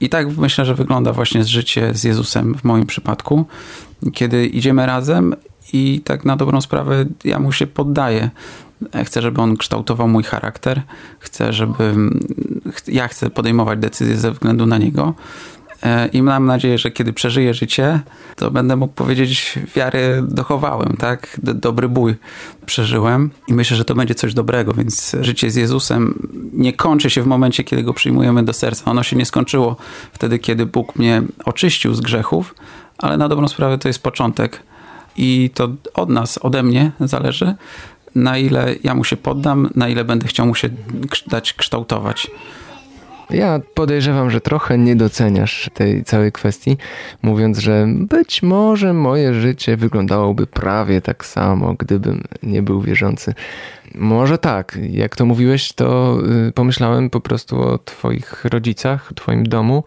I 0.00 0.08
tak 0.08 0.36
myślę, 0.36 0.64
że 0.64 0.74
wygląda 0.74 1.12
właśnie 1.12 1.44
życie 1.44 1.94
z 1.94 2.04
Jezusem 2.04 2.54
w 2.54 2.64
moim 2.64 2.86
przypadku, 2.86 3.44
kiedy 4.12 4.46
idziemy 4.46 4.86
razem 4.86 5.36
i 5.72 6.00
tak 6.04 6.24
na 6.24 6.36
dobrą 6.36 6.60
sprawę 6.60 7.04
ja 7.24 7.38
mu 7.38 7.52
się 7.52 7.66
poddaję. 7.66 8.30
Chcę, 9.04 9.22
żeby 9.22 9.40
on 9.40 9.56
kształtował 9.56 10.08
mój 10.08 10.22
charakter, 10.22 10.82
chcę, 11.18 11.52
żeby 11.52 11.94
ja 12.88 13.08
chcę 13.08 13.30
podejmować 13.30 13.78
decyzje 13.78 14.16
ze 14.16 14.32
względu 14.32 14.66
na 14.66 14.78
niego. 14.78 15.14
E, 15.84 16.08
I 16.08 16.22
mam 16.22 16.46
nadzieję, 16.46 16.78
że 16.78 16.90
kiedy 16.90 17.12
przeżyję 17.12 17.54
życie, 17.54 18.00
to 18.36 18.50
będę 18.50 18.76
mógł 18.76 18.94
powiedzieć, 18.94 19.58
wiary 19.76 20.22
dochowałem, 20.28 20.96
tak? 20.98 21.40
Dobry 21.42 21.88
bój 21.88 22.14
przeżyłem 22.66 23.30
i 23.48 23.54
myślę, 23.54 23.76
że 23.76 23.84
to 23.84 23.94
będzie 23.94 24.14
coś 24.14 24.34
dobrego, 24.34 24.72
więc 24.72 25.16
życie 25.20 25.50
z 25.50 25.54
Jezusem 25.54 26.28
nie 26.52 26.72
kończy 26.72 27.10
się 27.10 27.22
w 27.22 27.26
momencie, 27.26 27.64
kiedy 27.64 27.82
go 27.82 27.94
przyjmujemy 27.94 28.42
do 28.42 28.52
serca. 28.52 28.90
Ono 28.90 29.02
się 29.02 29.16
nie 29.16 29.26
skończyło 29.26 29.76
wtedy, 30.12 30.38
kiedy 30.38 30.66
Bóg 30.66 30.96
mnie 30.96 31.22
oczyścił 31.44 31.94
z 31.94 32.00
grzechów, 32.00 32.54
ale 32.98 33.16
na 33.16 33.28
dobrą 33.28 33.48
sprawę 33.48 33.78
to 33.78 33.88
jest 33.88 34.02
początek 34.02 34.62
i 35.16 35.50
to 35.54 35.68
od 35.94 36.08
nas, 36.08 36.38
ode 36.42 36.62
mnie 36.62 36.92
zależy, 37.00 37.54
na 38.14 38.38
ile 38.38 38.74
ja 38.84 38.94
mu 38.94 39.04
się 39.04 39.16
poddam, 39.16 39.70
na 39.74 39.88
ile 39.88 40.04
będę 40.04 40.26
chciał 40.26 40.46
mu 40.46 40.54
się 40.54 40.68
dać 41.26 41.52
kształtować. 41.52 42.30
Ja 43.30 43.60
podejrzewam, 43.74 44.30
że 44.30 44.40
trochę 44.40 44.78
nie 44.78 44.96
doceniasz 44.96 45.70
tej 45.74 46.04
całej 46.04 46.32
kwestii, 46.32 46.76
mówiąc, 47.22 47.58
że 47.58 47.86
być 47.88 48.42
może 48.42 48.92
moje 48.92 49.34
życie 49.34 49.76
wyglądałoby 49.76 50.46
prawie 50.46 51.00
tak 51.00 51.24
samo, 51.26 51.74
gdybym 51.74 52.22
nie 52.42 52.62
był 52.62 52.80
wierzący. 52.80 53.34
Może 53.94 54.38
tak, 54.38 54.78
jak 54.90 55.16
to 55.16 55.26
mówiłeś, 55.26 55.72
to 55.72 56.18
y, 56.48 56.52
pomyślałem 56.52 57.10
po 57.10 57.20
prostu 57.20 57.60
o 57.60 57.78
Twoich 57.78 58.44
rodzicach, 58.44 59.12
Twoim 59.14 59.48
domu, 59.48 59.84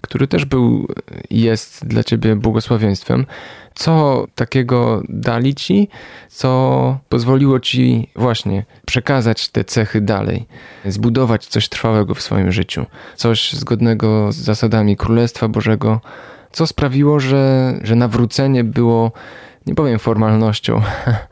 który 0.00 0.26
też 0.26 0.44
był 0.44 0.88
i 1.30 1.40
jest 1.40 1.86
dla 1.86 2.04
Ciebie 2.04 2.36
błogosławieństwem. 2.36 3.26
Co 3.78 4.26
takiego 4.34 5.02
dali 5.08 5.54
Ci, 5.54 5.88
co 6.28 6.98
pozwoliło 7.08 7.60
Ci 7.60 8.10
właśnie 8.16 8.64
przekazać 8.86 9.48
te 9.48 9.64
cechy 9.64 10.00
dalej, 10.00 10.46
zbudować 10.84 11.46
coś 11.46 11.68
trwałego 11.68 12.14
w 12.14 12.22
swoim 12.22 12.52
życiu, 12.52 12.86
coś 13.16 13.52
zgodnego 13.52 14.32
z 14.32 14.36
zasadami 14.36 14.96
Królestwa 14.96 15.48
Bożego, 15.48 16.00
co 16.52 16.66
sprawiło, 16.66 17.20
że, 17.20 17.74
że 17.82 17.94
nawrócenie 17.94 18.64
było, 18.64 19.12
nie 19.66 19.74
powiem 19.74 19.98
formalnością, 19.98 20.82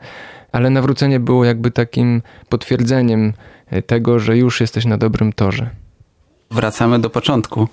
ale 0.51 0.69
nawrócenie 0.69 1.19
było 1.19 1.45
jakby 1.45 1.71
takim 1.71 2.21
potwierdzeniem 2.49 3.33
tego, 3.87 4.19
że 4.19 4.37
już 4.37 4.61
jesteś 4.61 4.85
na 4.85 4.97
dobrym 4.97 5.33
torze. 5.33 5.69
Wracamy 6.51 6.99
do 6.99 7.09
początku. 7.09 7.67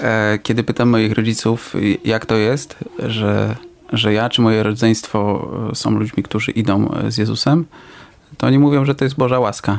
E, 0.00 0.38
kiedy 0.42 0.62
pytam 0.62 0.88
moich 0.88 1.12
rodziców, 1.12 1.74
jak 2.04 2.26
to 2.26 2.36
jest, 2.36 2.76
że, 2.98 3.56
że 3.92 4.12
ja 4.12 4.28
czy 4.28 4.42
moje 4.42 4.62
rodzeństwo 4.62 5.48
e, 5.72 5.74
są 5.74 5.90
ludźmi, 5.90 6.22
którzy 6.22 6.52
idą 6.52 6.90
e, 6.90 7.10
z 7.10 7.18
Jezusem, 7.18 7.64
to 8.36 8.46
oni 8.46 8.58
mówią, 8.58 8.84
że 8.84 8.94
to 8.94 9.04
jest 9.04 9.16
Boża 9.16 9.38
łaska, 9.38 9.78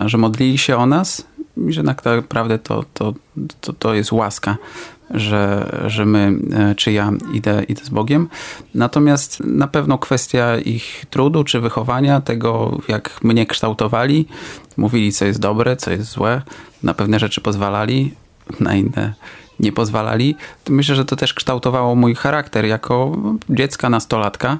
że 0.00 0.18
modlili 0.18 0.58
się 0.58 0.76
o 0.76 0.86
nas 0.86 1.26
i 1.68 1.72
że 1.72 1.82
tak 1.82 2.04
naprawdę 2.04 2.58
to, 2.58 2.84
to, 2.94 3.14
to, 3.60 3.72
to 3.72 3.94
jest 3.94 4.12
łaska, 4.12 4.56
że, 5.10 5.70
że 5.86 6.06
my, 6.06 6.32
czy 6.76 6.92
ja 6.92 7.12
idę, 7.34 7.64
idę 7.68 7.84
z 7.84 7.88
Bogiem. 7.88 8.28
Natomiast 8.74 9.40
na 9.40 9.68
pewno 9.68 9.98
kwestia 9.98 10.58
ich 10.58 11.04
trudu 11.10 11.44
czy 11.44 11.60
wychowania, 11.60 12.20
tego 12.20 12.78
jak 12.88 13.24
mnie 13.24 13.46
kształtowali, 13.46 14.26
mówili 14.76 15.12
co 15.12 15.24
jest 15.24 15.40
dobre, 15.40 15.76
co 15.76 15.90
jest 15.90 16.10
złe, 16.10 16.42
na 16.82 16.94
pewne 16.94 17.18
rzeczy 17.18 17.40
pozwalali, 17.40 18.14
na 18.60 18.74
inne 18.74 19.14
nie 19.60 19.72
pozwalali, 19.72 20.36
myślę, 20.68 20.94
że 20.94 21.04
to 21.04 21.16
też 21.16 21.34
kształtowało 21.34 21.94
mój 21.94 22.14
charakter 22.14 22.64
jako 22.64 23.16
dziecka, 23.50 23.90
nastolatka. 23.90 24.58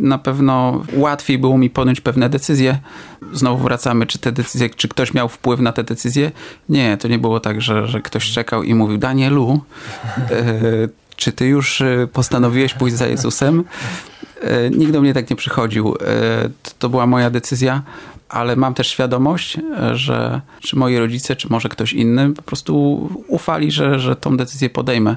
Na 0.00 0.18
pewno 0.18 0.82
łatwiej 0.96 1.38
było 1.38 1.58
mi 1.58 1.70
podjąć 1.70 2.00
pewne 2.00 2.28
decyzje. 2.28 2.78
Znowu 3.32 3.64
wracamy, 3.64 4.06
czy 4.06 4.18
te 4.18 4.32
decyzje, 4.32 4.70
czy 4.70 4.88
ktoś 4.88 5.14
miał 5.14 5.28
wpływ 5.28 5.60
na 5.60 5.72
te 5.72 5.84
decyzje? 5.84 6.32
Nie, 6.68 6.96
to 6.96 7.08
nie 7.08 7.18
było 7.18 7.40
tak, 7.40 7.60
że, 7.60 7.88
że 7.88 8.00
ktoś 8.00 8.30
czekał 8.30 8.62
i 8.62 8.74
mówił, 8.74 8.98
Danielu, 8.98 9.60
e, 10.18 10.42
czy 11.16 11.32
ty 11.32 11.46
już 11.46 11.80
e, 11.80 12.08
postanowiłeś 12.12 12.74
pójść 12.74 12.96
za 12.96 13.06
Jezusem? 13.06 13.64
E, 14.40 14.70
nikt 14.70 14.92
do 14.92 15.00
mnie 15.00 15.14
tak 15.14 15.30
nie 15.30 15.36
przychodził. 15.36 15.94
To 16.78 16.88
była 16.88 17.06
moja 17.06 17.30
decyzja 17.30 17.82
ale 18.34 18.56
mam 18.56 18.74
też 18.74 18.86
świadomość, 18.88 19.58
że 19.92 20.40
czy 20.60 20.76
moi 20.76 20.98
rodzice, 20.98 21.36
czy 21.36 21.48
może 21.50 21.68
ktoś 21.68 21.92
inny 21.92 22.32
po 22.32 22.42
prostu 22.42 22.74
ufali, 23.28 23.70
że, 23.70 23.98
że 23.98 24.16
tą 24.16 24.36
decyzję 24.36 24.70
podejmę. 24.70 25.16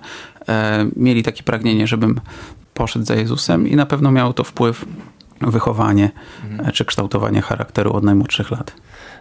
E, 0.50 0.86
mieli 0.96 1.24
takie 1.24 1.44
pragnienie, 1.44 1.88
żebym 1.88 2.20
poszedł 2.74 3.06
za 3.06 3.16
Jezusem 3.16 3.68
i 3.68 3.76
na 3.76 3.86
pewno 3.86 4.12
miało 4.12 4.34
to 4.34 4.44
wpływ 4.44 4.86
wychowanie 5.42 6.12
mhm. 6.52 6.72
czy 6.72 6.86
kształtowanie 6.86 7.42
charakteru 7.42 7.94
od 7.94 8.04
najmłodszych 8.04 8.52
lat. 8.52 8.74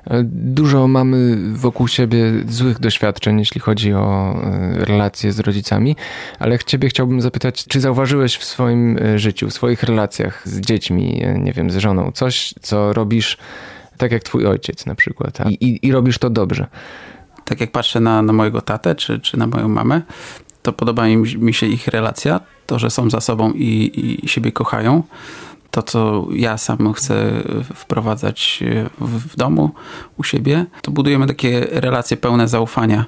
E, 0.05 0.23
dużo 0.25 0.89
mamy 0.89 1.37
wokół 1.55 1.89
siebie 1.89 2.33
złych 2.49 2.81
doświadczeń, 2.81 3.39
jeśli 3.39 3.61
chodzi 3.61 3.95
o 3.95 4.35
e, 4.43 4.85
relacje 4.85 5.33
z 5.33 5.41
rodzicami, 5.41 5.97
ale 6.39 6.59
ciebie 6.59 6.89
chciałbym 6.89 7.21
zapytać, 7.21 7.65
czy 7.67 7.81
zauważyłeś 7.81 8.37
w 8.37 8.45
swoim 8.45 8.99
życiu, 9.17 9.49
w 9.49 9.53
swoich 9.53 9.83
relacjach 9.83 10.49
z 10.49 10.61
dziećmi, 10.61 11.23
nie 11.39 11.53
wiem, 11.53 11.71
z 11.71 11.77
żoną, 11.77 12.13
coś, 12.13 12.55
co 12.61 12.93
robisz 12.93 13.39
tak 13.97 14.13
jak 14.13 14.23
twój 14.23 14.47
ojciec 14.47 14.87
na 14.87 14.95
przykład. 14.95 15.39
I, 15.51 15.55
i, 15.55 15.87
i 15.87 15.93
robisz 15.93 16.19
to 16.19 16.31
dobrze. 16.31 16.67
Tak 17.45 17.61
jak 17.61 17.73
patrzę 17.73 18.01
na, 18.01 18.23
na 18.23 18.33
mojego 18.33 18.61
tatę 18.61 18.95
czy, 18.95 19.21
czy 19.21 19.37
na 19.37 19.47
moją 19.47 19.69
mamę, 19.69 20.03
to 20.63 20.73
podoba 20.73 21.07
mi, 21.07 21.17
mi 21.17 21.55
się 21.55 21.67
ich 21.67 21.89
relacja, 21.89 22.41
to, 22.67 22.79
że 22.79 22.91
są 22.91 23.11
za 23.11 23.21
sobą 23.21 23.53
i, 23.53 24.21
i 24.25 24.29
siebie 24.29 24.53
kochają. 24.53 25.03
To, 25.71 25.83
co 25.83 26.27
ja 26.31 26.59
sam 26.59 26.93
chcę 26.93 27.43
wprowadzać 27.75 28.65
w, 29.01 29.33
w 29.33 29.37
domu, 29.37 29.71
u 30.17 30.25
siebie, 30.25 30.67
to 30.83 30.91
budujemy 30.91 31.27
takie 31.27 31.67
relacje 31.71 32.17
pełne 32.17 32.49
zaufania, 32.49 33.05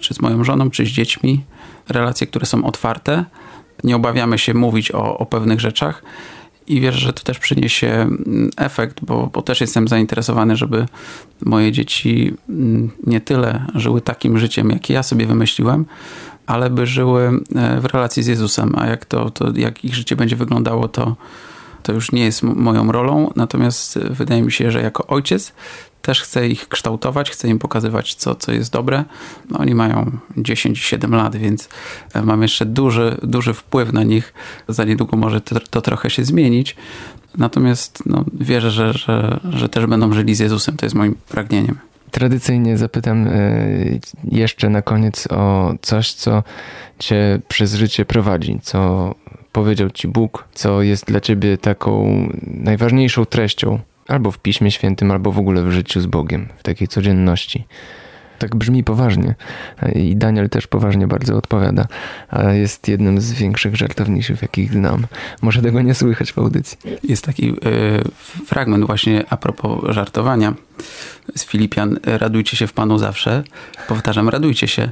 czy 0.00 0.14
z 0.14 0.20
moją 0.20 0.44
żoną, 0.44 0.70
czy 0.70 0.86
z 0.86 0.88
dziećmi. 0.88 1.44
Relacje, 1.88 2.26
które 2.26 2.46
są 2.46 2.64
otwarte. 2.64 3.24
Nie 3.84 3.96
obawiamy 3.96 4.38
się 4.38 4.54
mówić 4.54 4.92
o, 4.92 5.18
o 5.18 5.26
pewnych 5.26 5.60
rzeczach 5.60 6.02
i 6.68 6.80
wierzę, 6.80 6.98
że 6.98 7.12
to 7.12 7.22
też 7.22 7.38
przyniesie 7.38 7.88
mm, 7.88 8.50
efekt, 8.56 9.04
bo, 9.04 9.30
bo 9.32 9.42
też 9.42 9.60
jestem 9.60 9.88
zainteresowany, 9.88 10.56
żeby 10.56 10.86
moje 11.44 11.72
dzieci 11.72 12.34
mm, 12.48 12.90
nie 13.06 13.20
tyle 13.20 13.66
żyły 13.74 14.00
takim 14.00 14.38
życiem, 14.38 14.70
jakie 14.70 14.94
ja 14.94 15.02
sobie 15.02 15.26
wymyśliłem, 15.26 15.86
ale 16.46 16.70
by 16.70 16.86
żyły 16.86 17.40
e, 17.54 17.80
w 17.80 17.84
relacji 17.84 18.22
z 18.22 18.26
Jezusem. 18.26 18.72
A 18.78 18.86
jak, 18.86 19.04
to, 19.04 19.30
to, 19.30 19.52
jak 19.54 19.84
ich 19.84 19.94
życie 19.94 20.16
będzie 20.16 20.36
wyglądało, 20.36 20.88
to, 20.88 21.16
to 21.82 21.92
już 21.92 22.12
nie 22.12 22.24
jest 22.24 22.42
moją 22.42 22.92
rolą. 22.92 23.32
Natomiast 23.36 23.98
wydaje 23.98 24.42
mi 24.42 24.52
się, 24.52 24.70
że 24.70 24.82
jako 24.82 25.06
ojciec 25.06 25.52
też 26.06 26.22
chcę 26.22 26.48
ich 26.48 26.68
kształtować, 26.68 27.30
chcę 27.30 27.48
im 27.48 27.58
pokazywać, 27.58 28.14
co, 28.14 28.34
co 28.34 28.52
jest 28.52 28.72
dobre. 28.72 29.04
No, 29.50 29.58
oni 29.58 29.74
mają 29.74 30.10
10-7 30.36 31.10
lat, 31.10 31.36
więc 31.36 31.68
e, 32.14 32.22
mam 32.22 32.42
jeszcze 32.42 32.66
duży, 32.66 33.16
duży 33.22 33.54
wpływ 33.54 33.92
na 33.92 34.02
nich. 34.02 34.34
Za 34.68 34.84
niedługo 34.84 35.16
może 35.16 35.40
to, 35.40 35.60
to 35.60 35.80
trochę 35.80 36.10
się 36.10 36.24
zmienić. 36.24 36.76
Natomiast 37.38 38.02
no, 38.06 38.24
wierzę, 38.40 38.70
że, 38.70 38.92
że, 38.92 39.40
że 39.50 39.68
też 39.68 39.86
będą 39.86 40.12
żyli 40.12 40.34
z 40.34 40.38
Jezusem. 40.38 40.76
To 40.76 40.86
jest 40.86 40.96
moim 40.96 41.14
pragnieniem. 41.28 41.78
Tradycyjnie 42.10 42.78
zapytam 42.78 43.26
e, 43.26 43.30
jeszcze 44.24 44.68
na 44.70 44.82
koniec 44.82 45.28
o 45.30 45.74
coś, 45.82 46.12
co 46.12 46.42
cię 46.98 47.40
przez 47.48 47.74
życie 47.74 48.04
prowadzi, 48.04 48.60
co 48.62 49.14
powiedział 49.52 49.90
ci 49.90 50.08
Bóg, 50.08 50.48
co 50.54 50.82
jest 50.82 51.04
dla 51.04 51.20
ciebie 51.20 51.58
taką 51.58 52.28
najważniejszą 52.46 53.24
treścią 53.24 53.78
Albo 54.08 54.30
w 54.30 54.38
Piśmie 54.38 54.70
Świętym, 54.70 55.10
albo 55.10 55.32
w 55.32 55.38
ogóle 55.38 55.62
w 55.62 55.70
życiu 55.70 56.00
z 56.00 56.06
Bogiem, 56.06 56.48
w 56.58 56.62
takiej 56.62 56.88
codzienności. 56.88 57.66
Tak 58.38 58.56
brzmi 58.56 58.84
poważnie. 58.84 59.34
I 59.94 60.16
Daniel 60.16 60.48
też 60.48 60.66
poważnie 60.66 61.06
bardzo 61.06 61.36
odpowiada. 61.36 61.86
A 62.28 62.52
jest 62.52 62.88
jednym 62.88 63.20
z 63.20 63.32
większych 63.32 63.76
żartowniczych, 63.76 64.42
jakich 64.42 64.72
znam. 64.72 65.06
Może 65.42 65.62
tego 65.62 65.82
nie 65.82 65.94
słychać 65.94 66.32
w 66.32 66.38
audycji. 66.38 66.78
Jest 67.04 67.24
taki 67.24 67.50
y, 67.50 67.54
fragment 68.46 68.84
właśnie 68.86 69.24
a 69.30 69.36
propos 69.36 69.94
żartowania 69.94 70.54
z 71.34 71.44
Filipian. 71.44 71.98
Radujcie 72.04 72.56
się 72.56 72.66
w 72.66 72.72
Panu 72.72 72.98
zawsze. 72.98 73.44
Powtarzam, 73.88 74.28
radujcie 74.28 74.68
się. 74.68 74.90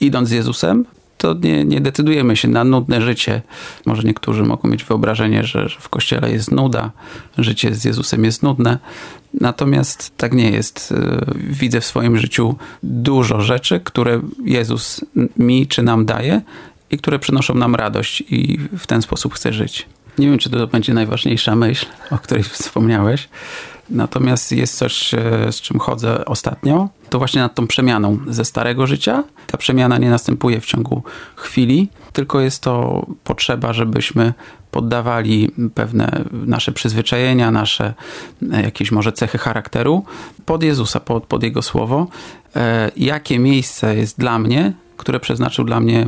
Idąc 0.00 0.28
z 0.28 0.32
Jezusem, 0.32 0.84
to 1.24 1.34
nie, 1.34 1.64
nie 1.64 1.80
decydujemy 1.80 2.36
się 2.36 2.48
na 2.48 2.64
nudne 2.64 3.02
życie. 3.02 3.42
Może 3.86 4.02
niektórzy 4.02 4.42
mogą 4.42 4.68
mieć 4.68 4.84
wyobrażenie, 4.84 5.44
że, 5.44 5.68
że 5.68 5.80
w 5.80 5.88
kościele 5.88 6.32
jest 6.32 6.50
nuda, 6.50 6.90
życie 7.38 7.74
z 7.74 7.84
Jezusem 7.84 8.24
jest 8.24 8.42
nudne. 8.42 8.78
Natomiast 9.40 10.16
tak 10.16 10.32
nie 10.32 10.50
jest. 10.50 10.94
E, 10.96 11.20
widzę 11.36 11.80
w 11.80 11.84
swoim 11.84 12.18
życiu 12.18 12.56
dużo 12.82 13.40
rzeczy, 13.40 13.80
które 13.80 14.20
Jezus 14.44 15.04
mi 15.36 15.66
czy 15.66 15.82
nam 15.82 16.06
daje 16.06 16.40
i 16.90 16.98
które 16.98 17.18
przynoszą 17.18 17.54
nam 17.54 17.74
radość, 17.74 18.20
i 18.20 18.58
w 18.78 18.86
ten 18.86 19.02
sposób 19.02 19.34
chcę 19.34 19.52
żyć. 19.52 19.86
Nie 20.18 20.28
wiem, 20.28 20.38
czy 20.38 20.50
to 20.50 20.66
będzie 20.66 20.94
najważniejsza 20.94 21.56
myśl, 21.56 21.86
o 22.10 22.18
której 22.18 22.42
wspomniałeś. 22.42 23.28
Natomiast 23.90 24.52
jest 24.52 24.76
coś, 24.76 25.14
e, 25.14 25.18
z 25.52 25.60
czym 25.60 25.78
chodzę 25.78 26.24
ostatnio, 26.24 26.88
to 27.10 27.18
właśnie 27.18 27.40
nad 27.40 27.54
tą 27.54 27.66
przemianą 27.66 28.18
ze 28.28 28.44
starego 28.44 28.86
życia. 28.86 29.24
Ta 29.46 29.58
przemiana 29.58 29.98
nie 29.98 30.10
następuje 30.10 30.60
w 30.60 30.66
ciągu 30.66 31.02
chwili, 31.36 31.88
tylko 32.12 32.40
jest 32.40 32.62
to 32.62 33.06
potrzeba, 33.24 33.72
żebyśmy 33.72 34.34
poddawali 34.70 35.50
pewne 35.74 36.24
nasze 36.32 36.72
przyzwyczajenia, 36.72 37.50
nasze 37.50 37.94
e, 38.52 38.62
jakieś 38.62 38.92
może 38.92 39.12
cechy 39.12 39.38
charakteru 39.38 40.04
pod 40.46 40.62
Jezusa, 40.62 41.00
pod, 41.00 41.26
pod 41.26 41.42
Jego 41.42 41.62
słowo. 41.62 42.06
E, 42.56 42.90
jakie 42.96 43.38
miejsce 43.38 43.96
jest 43.96 44.18
dla 44.18 44.38
mnie, 44.38 44.72
które 44.96 45.20
przeznaczył 45.20 45.64
dla 45.64 45.80
mnie 45.80 46.06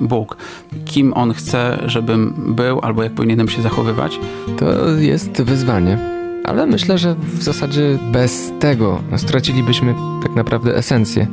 Bóg. 0.00 0.36
Kim 0.84 1.12
On 1.16 1.34
chce, 1.34 1.78
żebym 1.86 2.34
był, 2.56 2.80
albo 2.82 3.02
jak 3.02 3.12
powinienem 3.12 3.48
się 3.48 3.62
zachowywać. 3.62 4.18
To 4.58 4.88
jest 4.88 5.42
wyzwanie 5.42 6.19
ale 6.50 6.66
myślę, 6.66 6.98
że 6.98 7.14
w 7.14 7.42
zasadzie 7.42 7.98
bez 8.12 8.52
tego 8.60 9.02
stracilibyśmy 9.16 9.94
tak 10.22 10.34
naprawdę 10.34 10.76
esencję 10.76 11.26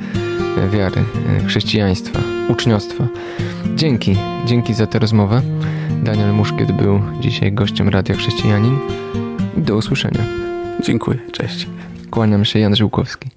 wiary, 0.71 1.03
chrześcijaństwa, 1.47 2.19
uczniostwa. 2.49 3.07
Dzięki, 3.75 4.17
dzięki 4.45 4.73
za 4.73 4.87
tę 4.87 4.99
rozmowę. 4.99 5.41
Daniel 6.03 6.33
Muszkiet 6.33 6.71
był 6.71 7.01
dzisiaj 7.19 7.53
gościem 7.53 7.89
Radia 7.89 8.15
Chrześcijanin. 8.15 8.77
Do 9.57 9.75
usłyszenia. 9.75 10.21
Dziękuję, 10.83 11.19
cześć. 11.31 11.67
Kłaniam 12.11 12.45
się, 12.45 12.59
Jan 12.59 12.75
Żyłkowski. 12.75 13.36